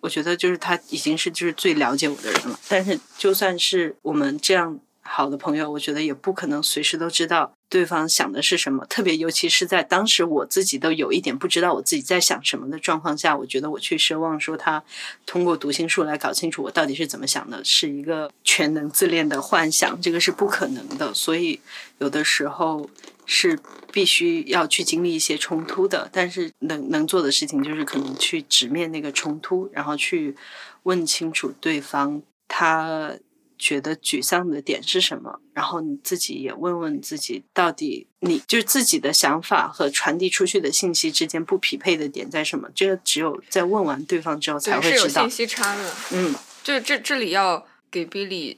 [0.00, 4.80] 我觉得就是他已经是就是最了解我的人了，但是就算是我们这样。
[5.04, 14.84] 好的朋友，我觉得也不可能随时都知道对方想的是什么，特别尤其是在当时我自己都有一点不知道我自己在想什么的状况下，我觉得我去奢望说他
[15.24, 21.14] 通过读心术来搞清楚我到底是怎么想的，是一个全能自恋的幻想，这个是不可能的。
[21.14, 21.60] 所以
[21.96, 22.90] 有的时候
[23.24, 23.58] 是
[23.90, 30.36] 必须要去经历一些冲突的，但是能能做的事情就是可能去直面那个冲突，然后去
[30.82, 33.14] 问清楚对方他。
[33.62, 35.38] 觉得沮丧的点是什么？
[35.54, 42.68] 然后你自己也问问自己，到底你就是自己的想法和传递出去的信息之间不匹配的点在什么？
[42.74, 44.96] 这个只有在问完对方之后才会知道。
[44.96, 45.94] 是有信息差的。
[46.10, 46.34] 嗯，
[46.64, 48.56] 就这这里要给 Billy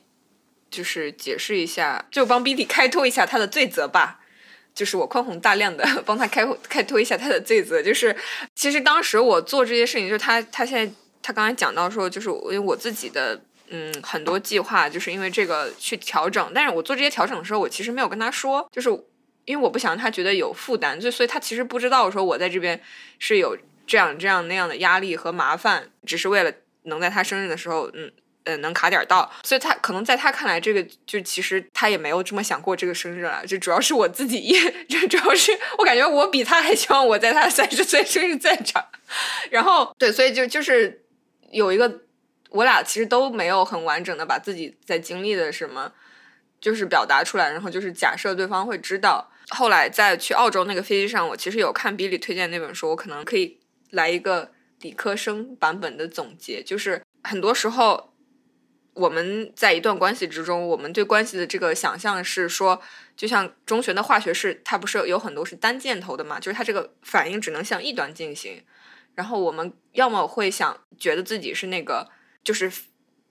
[0.70, 4.20] 就是解释一下，就帮 Billy 开脱一下他的罪责吧。
[4.74, 7.82] 就是我宽宏大量的 帮他开开脱一下他的罪责。
[7.82, 8.16] 就是
[8.54, 10.90] 其实当时我做这些事情，就是他他现在
[11.20, 13.38] 他刚才讲到说，就是因为我自己的。
[13.76, 18.88] 嗯，很多计划就是因为这个去调整，但是我做这些调整的时候，我其实没有跟他说，就是
[19.46, 22.80] 因为我不想让他觉得有负担，就所以他其实不知道说我在这边
[23.18, 26.52] 是有这样这样那样的压力和麻烦，只是为了
[26.84, 28.12] 能在他生日的时候，嗯
[28.44, 34.56] 呃能卡点到，所以他可能在他看来，这个就其实他也没有这么想过这个生日了，就主要是我自己，
[34.88, 38.84] 就主要是我感觉我比他还希望我在他三十岁生日在场，
[39.50, 41.02] 然后对，所以就就是
[41.50, 42.03] 有一个。
[42.54, 45.92] 我俩其实都没有很完整的把自己在经历的什么，
[46.60, 49.28] 就是表达出来，然后就是假设对方会知道。
[49.50, 53.58] 后来在去澳洲那个飞机上，我其实有看比利推荐那本书，我可能可以
[53.90, 54.52] 来一个
[54.82, 58.14] 理科生版本的总结，就是很多时候
[58.94, 62.80] 我们在一段关系之中，我们对关系的这个想象是说，
[63.16, 68.62] 就像中学的化学式，它不是有很多是单箭头的嘛，就是它这个反应只能向一端进行，
[69.16, 72.08] 然后我们要么会想觉得自己是那个。
[72.44, 72.70] 就是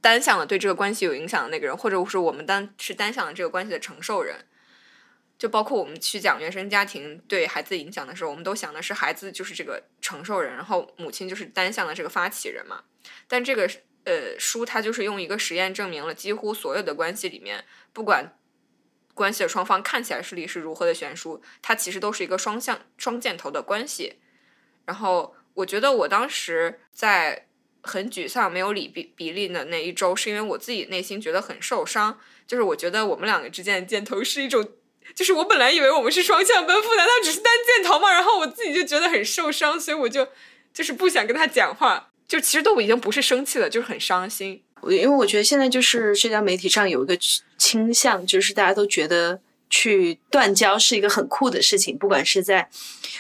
[0.02, 4.48] 单向的对这个关系有影响的那个人，或者是我们单是单向的这个关系的承受人，
[5.38, 12.84] 就包括我们去讲原生家庭对孩子影响的时候，我们都想的是孩子就是这个承受人，然后母亲就是单向的这个发起人嘛。
[13.28, 13.70] 但这个
[14.04, 18.36] 呃书它就是用一个实验证明了，几乎所有的关系里面，不管
[19.14, 24.20] 关系的双方看起来势力是如何的悬殊，它其实都是一个双向双箭头的关系。
[24.86, 27.48] 然后我觉得我当时在。
[27.84, 32.18] 很沮丧，没有理比比利的那一周，是因为我自己内心觉得很受伤。
[32.48, 34.68] 就是我觉得我们两个之间的箭头是一种，
[35.14, 38.10] 就是我本来以为我们是双向奔赴，难道只是单箭头吗？
[38.10, 40.28] 然后我自己就觉得很受伤，所以我就
[40.74, 42.10] 就是不想跟他讲话。
[42.28, 44.64] 就其实都已经不是生气了，就是很伤心。
[44.82, 47.18] 我因为我觉得现在就是社交媒体上有一个
[47.58, 49.42] 倾向，就是大家都觉得。
[49.76, 52.70] 去断交是一个很酷的事情，不管是在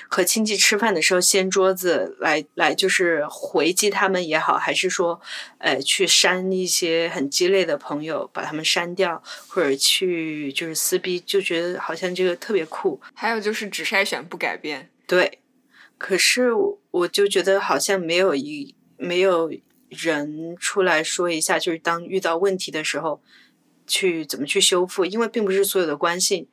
[0.08, 5.20] 和亲戚吃饭的时候掀桌子来来就是回击他们也好，还是说，
[5.58, 13.02] 呃，去删一些很鸡肋的朋友，把他们删掉，或者去就是撕逼，就觉得好像这个特别酷。
[13.16, 14.92] 还有就是只筛选不改变。
[15.08, 15.40] 对，
[15.98, 16.52] 可是
[16.92, 19.52] 我就觉得好像没有一没有
[19.90, 23.24] 人出来说一下，就是当遇到问题的时候。
[23.86, 25.06] 去怎么去修复？
[25.06, 26.48] 因为并不是所有的关系，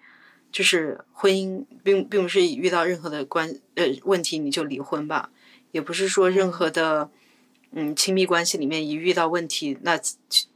[0.53, 5.31] 就是婚姻，并并不是遇到任何的关呃问题你就离婚吧，
[5.73, 7.11] 也不是说任何的
[7.73, 10.01] 嗯亲密关系里面一遇到问题那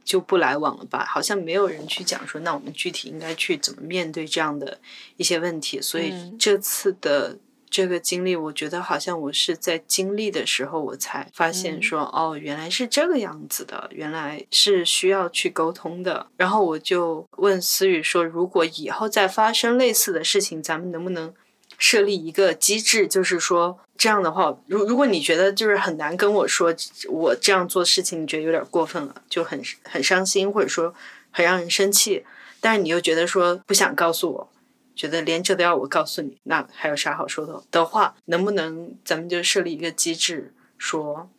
[0.03, 1.05] 就不来往了吧？
[1.05, 4.79] 好像没有人去讲说，那我们具体应该去怎么面对这样的
[5.17, 5.81] 一些问题。
[5.81, 7.39] 所以这次的。
[7.75, 16.27] 这个经历，我觉得好像我是在经历的时候，我才发现说，哦，原来是这个样子的，原来是需要去沟通的。
[16.37, 21.33] 然后我就问思雨说，如果以后再发生类似的事情，咱们能不能
[21.77, 26.73] 设立一个机制，就是说这样的话，如如果你觉得就是很难跟我说，
[27.09, 30.95] 我这样做事情你觉得有点过分了，就很很伤心，或者说
[31.29, 32.23] 很让人生气，
[32.61, 34.49] 但是你又觉得说不想告诉我。
[34.95, 38.15] 觉得连这都要我告诉你，那还有啥好说的的话？
[38.25, 41.29] 能不能咱们就设立一个机制，说，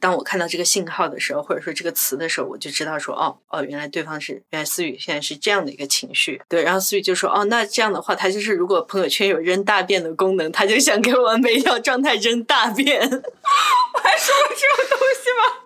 [0.00, 6.40] 当我看到这个信号的时候，或者说这个词的时候，我就知道说，哦哦，原来对方是，原来思雨现在是这样的一个情绪。
[6.48, 12.98] 对，然后思雨就说，哦，那这样的话，他就是如果朋友圈有扔大便的功能，他就想给我每条状态扔大便。
[13.04, 15.61] 我还说过这种东西吗？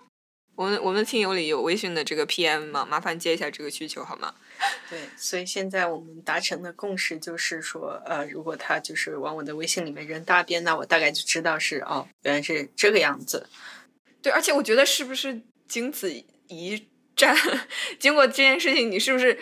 [0.57, 2.87] 我们我们听友里有微信的这个 PM 吗？
[2.89, 4.35] 麻烦接一下这个需求好吗？
[4.89, 13.47] 对，所以现在我们达成的共识就是说，呃，如果他就是往我的微信里面扔大便，那我大概就知道是哦，原来是这个样子。
[14.23, 16.11] 对，而且我觉得是不是经此
[16.49, 17.37] 一战，
[18.01, 19.39] 经过这件事情，你是不是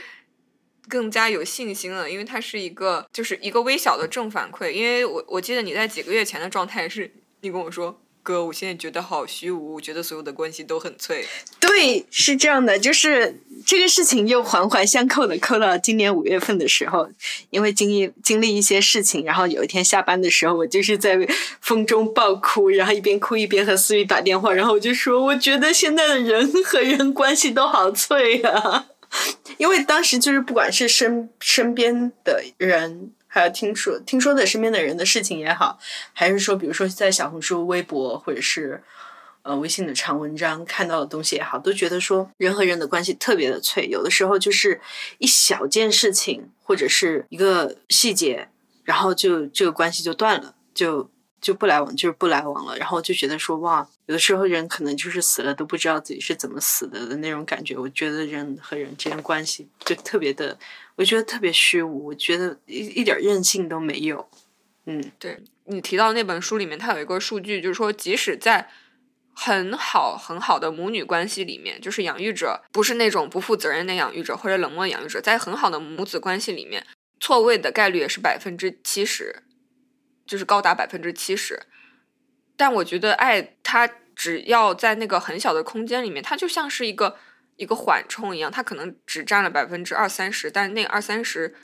[0.89, 2.11] 更加有信心了？
[2.11, 4.73] 因为它是一个就是一个微小的正反馈。
[4.73, 7.13] 因为我我记得你在几个月前的状态是，
[7.43, 8.01] 你跟我说。
[8.25, 11.27] 哥，我现在觉得好虚无，我觉得所有的关系都很脆。
[11.61, 17.07] 对，是这样的，就是这个事情又环环相扣的扣到今年五月份的时候，
[17.51, 21.19] 因为经历经历一些事情，然后有一天下班的时候，我就是在
[21.61, 28.87] 风中暴哭，然后一边哭一边和思雨打电话，然后我就说，我觉得现在的人和人关系都好脆啊，
[29.59, 33.13] 因为当时就是不管是身身边的人。
[33.35, 35.77] 还有听说听说的身边的人的事情也好，
[36.13, 38.81] 还是说，比如说在小红书、微博或者是
[39.43, 44.81] 呃微信的长文章看到的东西也好，都觉得说人和人的关系特别的脆，有的时候就是
[45.19, 48.51] 一小件事情或者是一个细节，
[48.85, 51.11] 然后就这个关系就断了，就。
[51.45, 52.75] 就不来往，就是不来往了。
[52.79, 57.77] 然后就觉得说，哇，有的时候人可能就是死了都不知道自己是怎么死的的那种感觉。
[57.77, 60.57] 我觉得人和人之间关系就特别的，
[60.97, 64.29] 我觉得特别虚无，我觉得一一点韧性都没有。
[64.87, 68.69] 嗯，对你提到那本书里面，它有一个数据，就是说，即使在
[69.35, 76.87] 很好很好的母女关系里面，就是养育者不是那种不负责任的养育者或者冷漠养育者，在很好的母子关系里面，
[77.19, 79.43] 错位的概率也是百分之七十。
[80.27, 81.65] 就是高达百分之七十，
[82.57, 83.87] 但我觉得爱它
[84.17, 87.19] 只要在那个很小的空间里面，它就像是一个
[87.57, 91.55] 一个缓冲一样，它可能只占了百分之二三十，但那二三十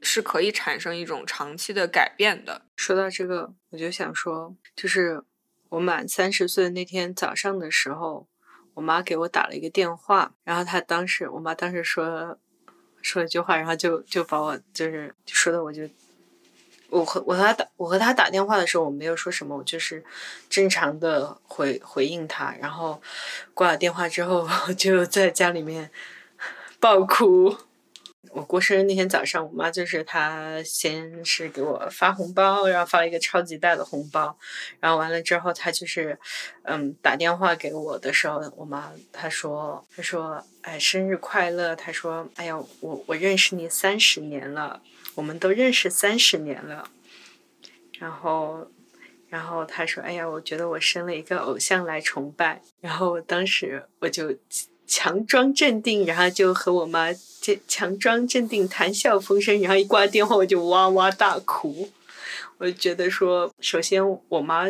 [0.00, 2.62] 是可以产生一种长期的改变的。
[2.76, 5.22] 说到这个，我就想说，就是
[5.70, 8.28] 我满三十岁那天早上的时候，
[8.74, 12.38] 我妈给我打了一个电话，然后她当时，我妈当时说
[13.02, 15.88] 说了一句话，然后就就把我就是说的我就。
[16.90, 20.02] 我和我和他打我和他打电话的时候，我没有说什么，我就是
[20.48, 22.54] 正常的回回应他。
[22.60, 23.00] 然后
[23.54, 25.90] 挂了电话之后，就在家里面
[26.80, 27.56] 爆哭。
[28.32, 34.36] 我过生日那天早上，我妈就是她先是给我发红包，然后发了一个超级大的红包。
[34.80, 36.18] 然后完了之后，她就是
[36.62, 44.82] 嗯打电话给我的时候，我妈她说她说哎生日快乐，她说哎呀我我认识你三十年了。
[45.14, 46.88] 我们都认识三十年了，
[47.98, 48.70] 然后，
[49.28, 54.36] 然后她说：“哎呀，我觉得我生了一个偶像来崇拜。”然后我当时我就
[54.88, 59.60] 强装镇定，然后就和我妈这强装镇定，谈笑风生。
[59.60, 61.90] 然后一挂电话，我就哇哇大哭。
[62.56, 64.64] 我就觉得说，首先我妈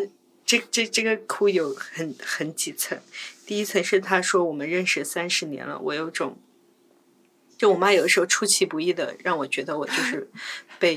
[0.44, 2.98] 这这这个哭有很很几层。
[3.46, 6.36] 第一层是她说我们认识三十年了，我有种。
[7.56, 10.30] 就我妈有的时候出其不意的让我觉得我就是
[10.78, 10.96] 被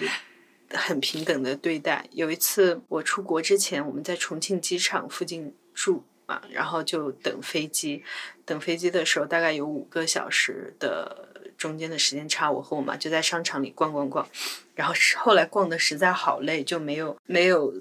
[0.70, 2.06] 很平等的对待。
[2.12, 6.04] 有一次我出国之前，我们在重庆机场附近住
[6.52, 8.04] 然后就等飞机。
[8.46, 11.30] 等飞机的时候，大概有五个小时的。
[11.58, 14.28] 中间的时间差，我和我妈就在商场里逛逛逛，
[14.74, 17.72] 然后后来逛的实在好累，就没有没有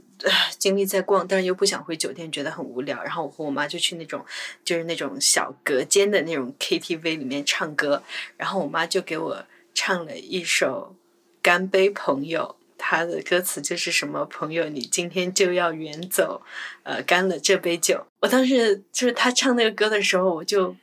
[0.58, 3.02] 精力再逛，但是又不想回酒店，觉得很无聊。
[3.02, 4.22] 然后我和我妈就去那种
[4.62, 8.02] 就是那种小隔间的那种 KTV 里面唱歌，
[8.36, 9.42] 然后我妈就给我
[9.72, 10.94] 唱了一首
[11.40, 16.42] 《干杯朋友》，他的歌词就是什么“朋友，你今天就要远走，
[16.82, 20.74] 呃，干了这杯酒。”我当时就是他唱那个歌的时候，我就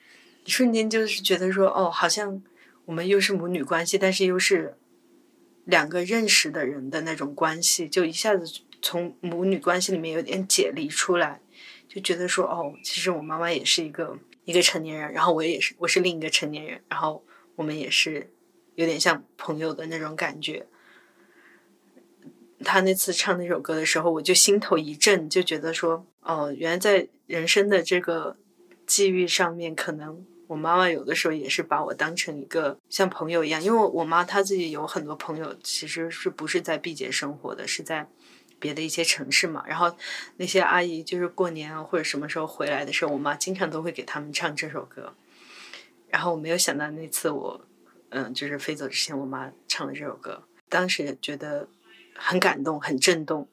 [0.46, 2.42] 瞬间就是觉得说，哦，好像。
[2.88, 4.78] 我们又是母女关系，但是又是
[5.66, 11.42] 两个认识的人的那种关系，就一下子从母女关系里面有点解离出来，
[11.90, 17.26] 就觉得说哦，其实我妈妈也是一个一个成年人，然后我也是我是另一个成年人，然后
[17.58, 18.32] 我们也是
[18.76, 20.66] 有点像朋友的那种感觉。
[22.64, 28.36] 他那次唱那首歌的时候，我就心头一震，就觉得说哦，原来在人生的这个
[28.86, 30.26] 际遇上面，可能。
[30.48, 38.08] 我妈妈有的时候也是把我当成一个像朋友一样，因为我妈她自己有很多朋友，其实是不是在毕节生活的，是在
[38.58, 39.62] 别的一些城市嘛。
[39.68, 39.94] 然后
[40.38, 45.14] 那些阿姨就是过年或者什么时候回来的时候，我妈经常都会给他们唱这首歌。
[46.08, 47.62] 然后我没有想到那次我，
[48.12, 51.68] 嗯，就是飞走之前，我妈唱了这首歌，当时觉得
[52.18, 53.48] 很感动，很震动。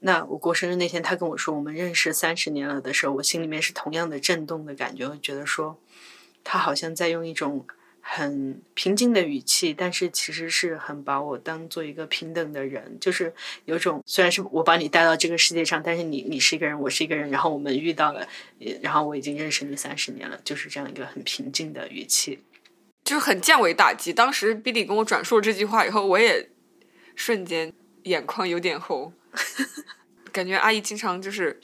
[0.00, 5.78] 那我过生日那天，他跟我说我们认识三十年了的时候，我心里面是同样的震动的感觉，我觉得说。
[6.44, 7.66] 他好像在用一种
[8.00, 13.34] 很平静的语气，但是其实是很把我当做一个平等的人，就是
[13.66, 18.26] 有种虽然是我把你带到这个世界上，但是你你是一个人，我是一个人，然后我们遇到了，
[18.80, 22.38] 然后我已经认识你三十年了，就是这样一个很平静的语气，
[23.04, 24.10] 就是很降维打击。
[24.10, 26.48] 当时 Billy 跟我转述了这句话以后，我也
[27.18, 27.72] 瞬间
[28.04, 29.12] 眼眶有点红，
[30.30, 31.58] 感觉阿姨经常就是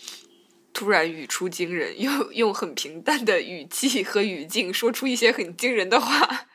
[0.72, 6.48] 突然语出惊人，用用很平淡的语气和语境说出一些很惊人的话。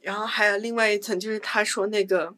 [0.00, 2.36] 然后还有另外一层，就是他说那个，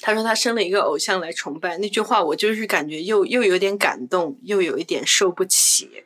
[0.00, 6.04] 他说他生了一个偶像来崇拜，那句话我就是感觉又又有点感动，又有一点受不起，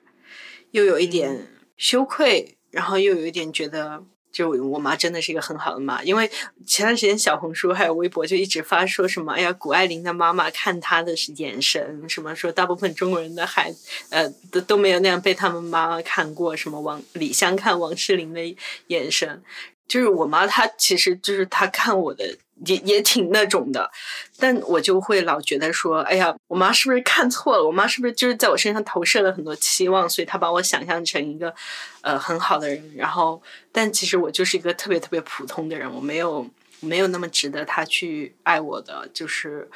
[0.72, 4.04] 又有一点羞愧，然后又有一点觉得。
[4.32, 6.30] 就我妈真的是一个很好的妈，因为
[6.66, 18.40] 前段时间小红书还有微博就一直发说什么，哎呀，谷爱凌的妈妈看她的是眼神，什么说大部分中国人的孩子，呃，都都没有那样被他们妈妈看过，什么王李湘看王诗龄的
[18.86, 19.42] 眼神。
[19.86, 23.90] 就是我妈，她其实就是她看我的也也挺那种的，
[24.38, 27.64] 但我就会老觉得说，哎呀，我妈是不是看错了？
[27.64, 31.54] 我妈是不是就是在我身上投射了很多期望，所以她把我想象成一个
[32.02, 32.92] 呃很好的人。
[32.96, 33.42] 然后，
[33.72, 36.48] 但其实我就是一个特别特别普通的人，我没有
[36.80, 39.70] 没有那么值得她去爱我的，就是。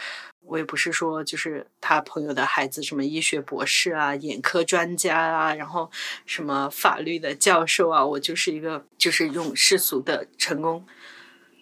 [0.49, 5.91] 我也不是说就是他朋友的孩子，什么医学博士啊、眼科专家啊，然后
[6.25, 10.87] 什么法律的教授啊，我就是一个，就是用世俗的成功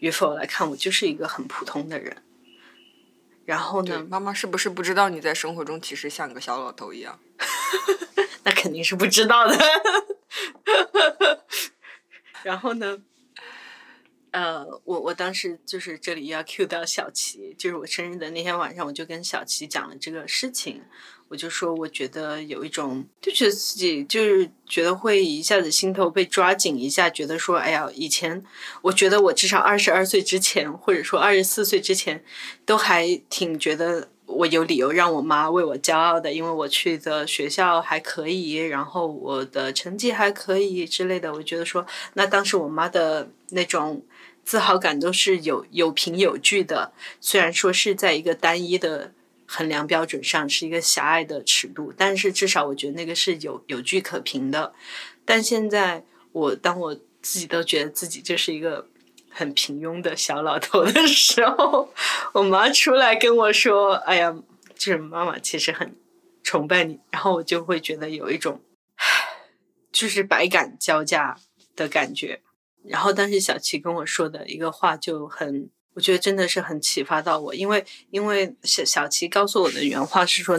[0.01, 2.23] 与否来看，我就是一个很普通的人。
[3.45, 7.21] 然后呢，妈妈是不是不知道你在生活中其实像个小老头一样？
[8.45, 9.57] 那肯定是不知道的。
[12.43, 13.03] 然后呢？
[14.31, 20.83] 呃，我我当时就是这里要 cue 到小齐，就是我生日的那天晚上，我就跟小齐讲了这个事情，
[21.35, 28.41] 我就说我觉得有一种，就觉得自己就是觉得会一下子心头被抓紧一下，觉得说，哎呀，以前
[28.83, 32.23] 我觉得我至少二十二岁之前，或者说二十四岁之前，
[32.65, 44.05] 都还挺觉得我有理由让我妈为我骄傲的，因为我去的学校还可以，然后我的成绩还可以之类的，我觉得说，那当时我妈的那种。
[44.47, 49.11] 自豪感都是有有凭有据的，虽然说是在一个单一的
[49.55, 54.75] 衡量标准上，是一个狭隘的尺度，但是至少我觉得那个是有有据可凭的。
[55.25, 58.89] 但现在我当我自己都觉得自己就是一个
[59.31, 61.89] 很平庸的小老头的时候，
[62.33, 64.35] 我妈出来跟我说：“哎呀，
[64.75, 65.97] 就是妈妈其实很
[66.43, 68.61] 崇拜你。”然后我就会觉得有一种，
[69.93, 71.37] 就是百感交加
[71.77, 72.43] 的感觉。
[72.85, 80.59] 然后当时小齐跟我说的一个话就很，我觉得真的是很启发到我，因为因为小小齐告诉我的原话是说，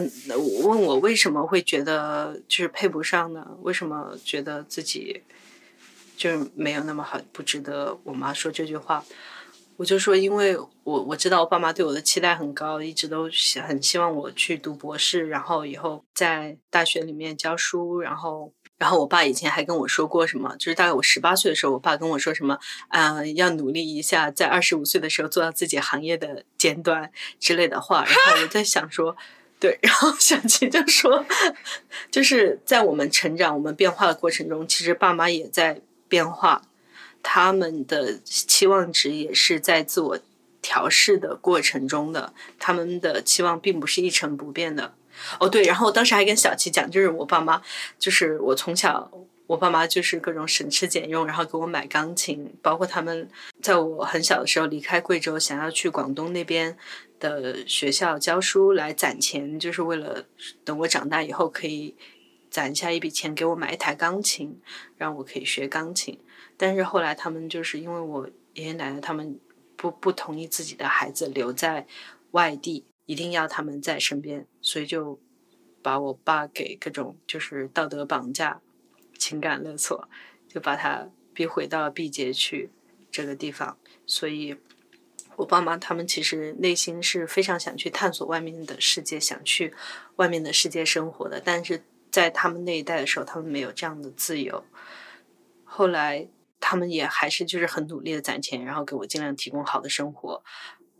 [0.64, 3.46] 问我为什么会觉得就是配不上呢？
[3.62, 5.22] 为什么觉得自己
[6.16, 9.04] 就是没有那么好，不值得我妈说这句话？
[9.76, 13.30] 我就说，因为我我知道我爸妈对我的期待很高，一直都
[13.68, 18.54] 很希望我去读博士，然后以后在大学里面教书，然后。
[18.78, 22.60] 然后我爸以前还跟我说过什么，就是大概我十八岁的时候，我爸跟我说什么，
[22.90, 28.04] 嗯，要努力一下，在二十五岁的时候做到自己行业的尖端之类的话。
[28.04, 29.16] 然后我在想说，
[29.60, 31.26] 对，然后小琪就说，
[32.12, 36.62] 就是在我们成长、我们变化的过程中，其实爸妈也在变化，
[37.24, 40.20] 他们的期望值也是在自我
[40.62, 44.94] 调试的过程中的，他们的期望并不是一成不变的。
[45.40, 47.62] 哦，对，然后我当时还跟小七讲，就是我爸妈，
[47.98, 49.12] 就是我从小，
[49.48, 53.30] 我爸妈就是各种省吃俭用，然后给我买钢琴，包括他们
[53.62, 56.78] 在我很小的时候离开贵州，想要去广东那边
[57.20, 60.26] 的学校教书来攒钱，就是为了
[60.64, 61.96] 等我长大以后可以
[62.50, 64.60] 攒下一笔钱给我买一台钢琴，
[64.98, 66.20] 让我可以学钢琴。
[66.58, 69.40] 但是后来他们就是因为我爷爷奶奶他们
[69.76, 71.86] 不不同意自己的孩子留在
[72.32, 72.86] 外地。
[73.08, 75.20] 一定要他们在身边，所以就
[75.84, 78.60] 把我爸给各种就是道德绑架、
[79.16, 80.10] 情感勒索，
[80.48, 82.72] 就把他逼回到毕节去
[83.12, 83.78] 这个地方。
[84.08, 84.58] 所以，
[85.36, 89.72] 我爸妈他们其实内心是非常想去探索外面的世界，想去
[90.16, 91.40] 外面的世界生活的。
[91.40, 94.66] 但是在他们那一代的时候，他们没有这样的自由。
[95.64, 96.28] 后来，
[96.60, 100.44] 他们也还是就是很努力的攒钱，然后给我尽量提供好的生活。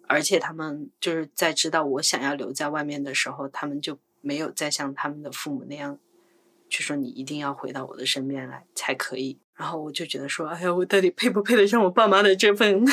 [0.08, 5.98] 而且他们就是在知道我想要留在外面的时候，他们就没有再像他们的父母那样
[6.70, 9.38] 去说你一定要回到我的身边来才可以。
[9.56, 12.86] 然后我就觉得说，哎呀，我到底配不配得上我爸妈的这份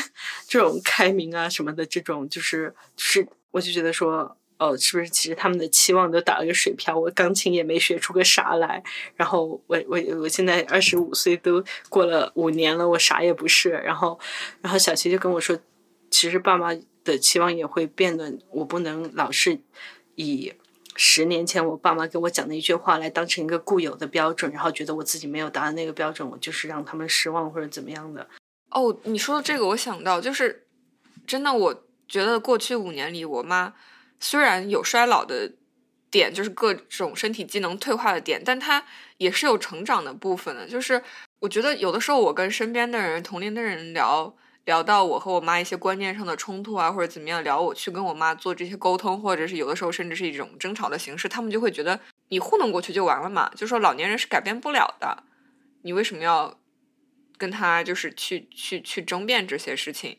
[0.47, 6.97] 这种开明啊什么的这种，就是是，我就觉得说，哦，是不是其实他们的期望都打了个水漂？
[6.97, 8.81] 我钢琴也没学出个啥来。
[9.17, 13.71] 然后我我我现在二十五岁，都过了五年了，我啥也不是。
[13.71, 14.17] 然后
[14.61, 15.59] 然后小齐就跟我说，
[16.11, 16.73] 其实爸妈
[17.05, 19.61] 的期望也会变得，我不能老是
[20.17, 20.53] 以。
[20.95, 28.29] 十年前，我爸妈给我讲的一句话来当成一个固有的标准，然后觉得我自己没有达到那个标准，我就是让他们失望或者怎么样的。
[28.69, 30.67] 哦，你说的这个，我想到就是
[31.27, 33.73] 真的，我觉得过去五年里，我妈
[34.21, 35.53] 虽然有衰老的
[36.11, 38.85] 点，就是各种身体机能退化的点，但她
[39.17, 40.69] 也是有成长的部分的。
[40.69, 41.03] 就是
[41.41, 44.37] 我觉得有的时候，我跟身边的人、同龄的人聊。
[44.65, 51.99] 聊到我和我妈一些观念上的冲突啊，或者怎么样，聊我去跟我妈做这些沟通，或者是有的时候甚至是一种争吵的形式，他们就会觉得
[52.29, 55.25] 你糊弄过去就完了嘛，就说老年人是改变不了的，
[55.83, 56.59] 你为什么要
[57.37, 60.19] 跟他就是去去去争辩这些事情？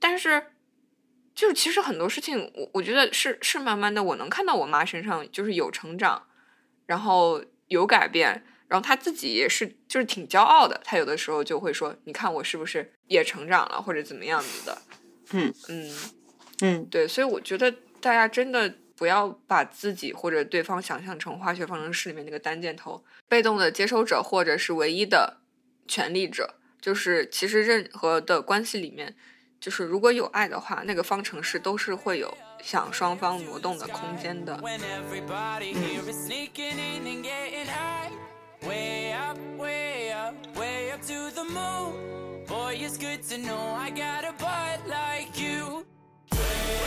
[0.00, 0.52] 但是
[1.34, 6.26] 就是其实很多事情，我我觉得是是慢慢的，我能看到我妈身上就是有成长，
[6.86, 8.46] 然后有改变。
[8.68, 10.80] 然后他自己也是，就是挺骄傲的。
[10.84, 14.78] 他有的时候就会说：“你看我是不是也成长了，或者怎么样子的？”
[15.32, 15.94] 嗯嗯
[16.60, 17.08] 嗯，对。
[17.08, 25.38] 所以我觉得大家真的不要把自己或者对方想象成化学方程式里面那个单箭头，被动的接收者或者是唯一的
[25.86, 26.54] 权利者。
[26.80, 29.16] 就是其实任何的关系里面，
[29.58, 34.62] 就是如果有爱的话，那个方程式都是会有向双方挪动的空间的。
[38.66, 42.44] Way up, way up, way up to the moon.
[42.46, 45.86] Boy, it's good to know I got a butt like you.
[46.32, 46.38] Way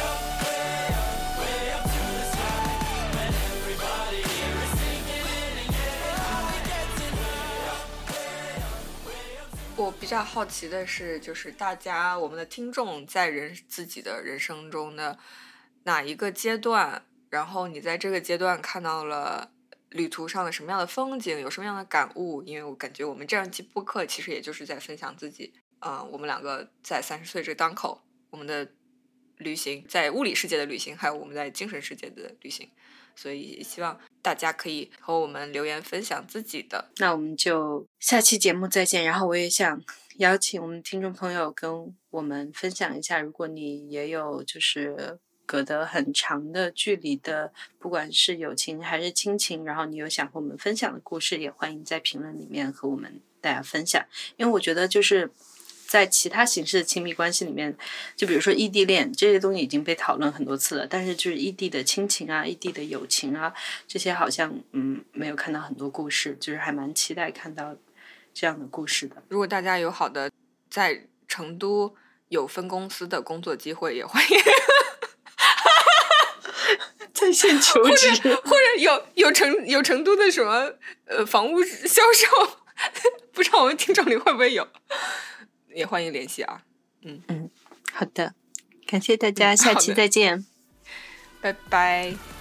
[0.04, 2.76] up, way up, way up to the sky.
[3.24, 5.26] And everybody here is singing
[5.60, 6.60] and getting high.
[6.68, 8.18] Getting high.
[9.78, 15.18] 我比较好奇的是，就是大家我们的听众在人自己的人生中的
[15.84, 19.52] 哪一个阶段，然后你在这个阶段看到了。
[19.92, 22.42] 旅途上的什么样的风景，有什么样的感悟？
[22.44, 28.68] 因为我感觉我们这样期播客其实也就是在分享自己，嗯，我们两个在三十岁这当口，我们的
[29.38, 32.70] 旅行，在物理世界的旅行，还有我们在精神世界的旅行，
[33.16, 36.90] 所以希望大家可以和我们留言分享自己的。
[36.98, 39.04] 那我们就下期节目再见。
[39.04, 39.82] 然后我也想
[40.18, 45.20] 邀请我们听众朋友跟我们分享一下，如果你也有就是。
[45.52, 54.02] 隔得很长的距离的，不管是友情还是亲情，然后你有想和我们分享的故事，也欢迎在评论里面和我们大家分享。
[54.38, 55.30] 因为我觉得就是
[55.86, 57.76] 在其他形式的亲密关系里面，
[58.16, 63.54] 就比如说异地恋这些东西已经被讨论很多次了，但是就是异地的亲情啊、异地的友情啊，
[63.86, 67.76] 这些好像嗯没有看到很多故事，就是还蛮期待看到
[68.34, 69.22] 这样的故事的。
[69.28, 70.32] 如果大家有好的
[70.70, 71.94] 在成都
[72.30, 74.38] 有分公司的工作机会，也欢迎。
[77.14, 78.10] 在线求职，
[78.44, 80.74] 或者有有成有成都的什么
[81.06, 82.58] 呃房屋销售，
[83.34, 84.68] 不知道我们听众里会不会有，
[85.74, 86.62] 也欢迎联系啊。
[87.04, 87.50] 嗯嗯，
[87.94, 88.34] 好的，
[88.88, 90.46] 感谢大家，下期再见，
[91.42, 92.41] 拜拜。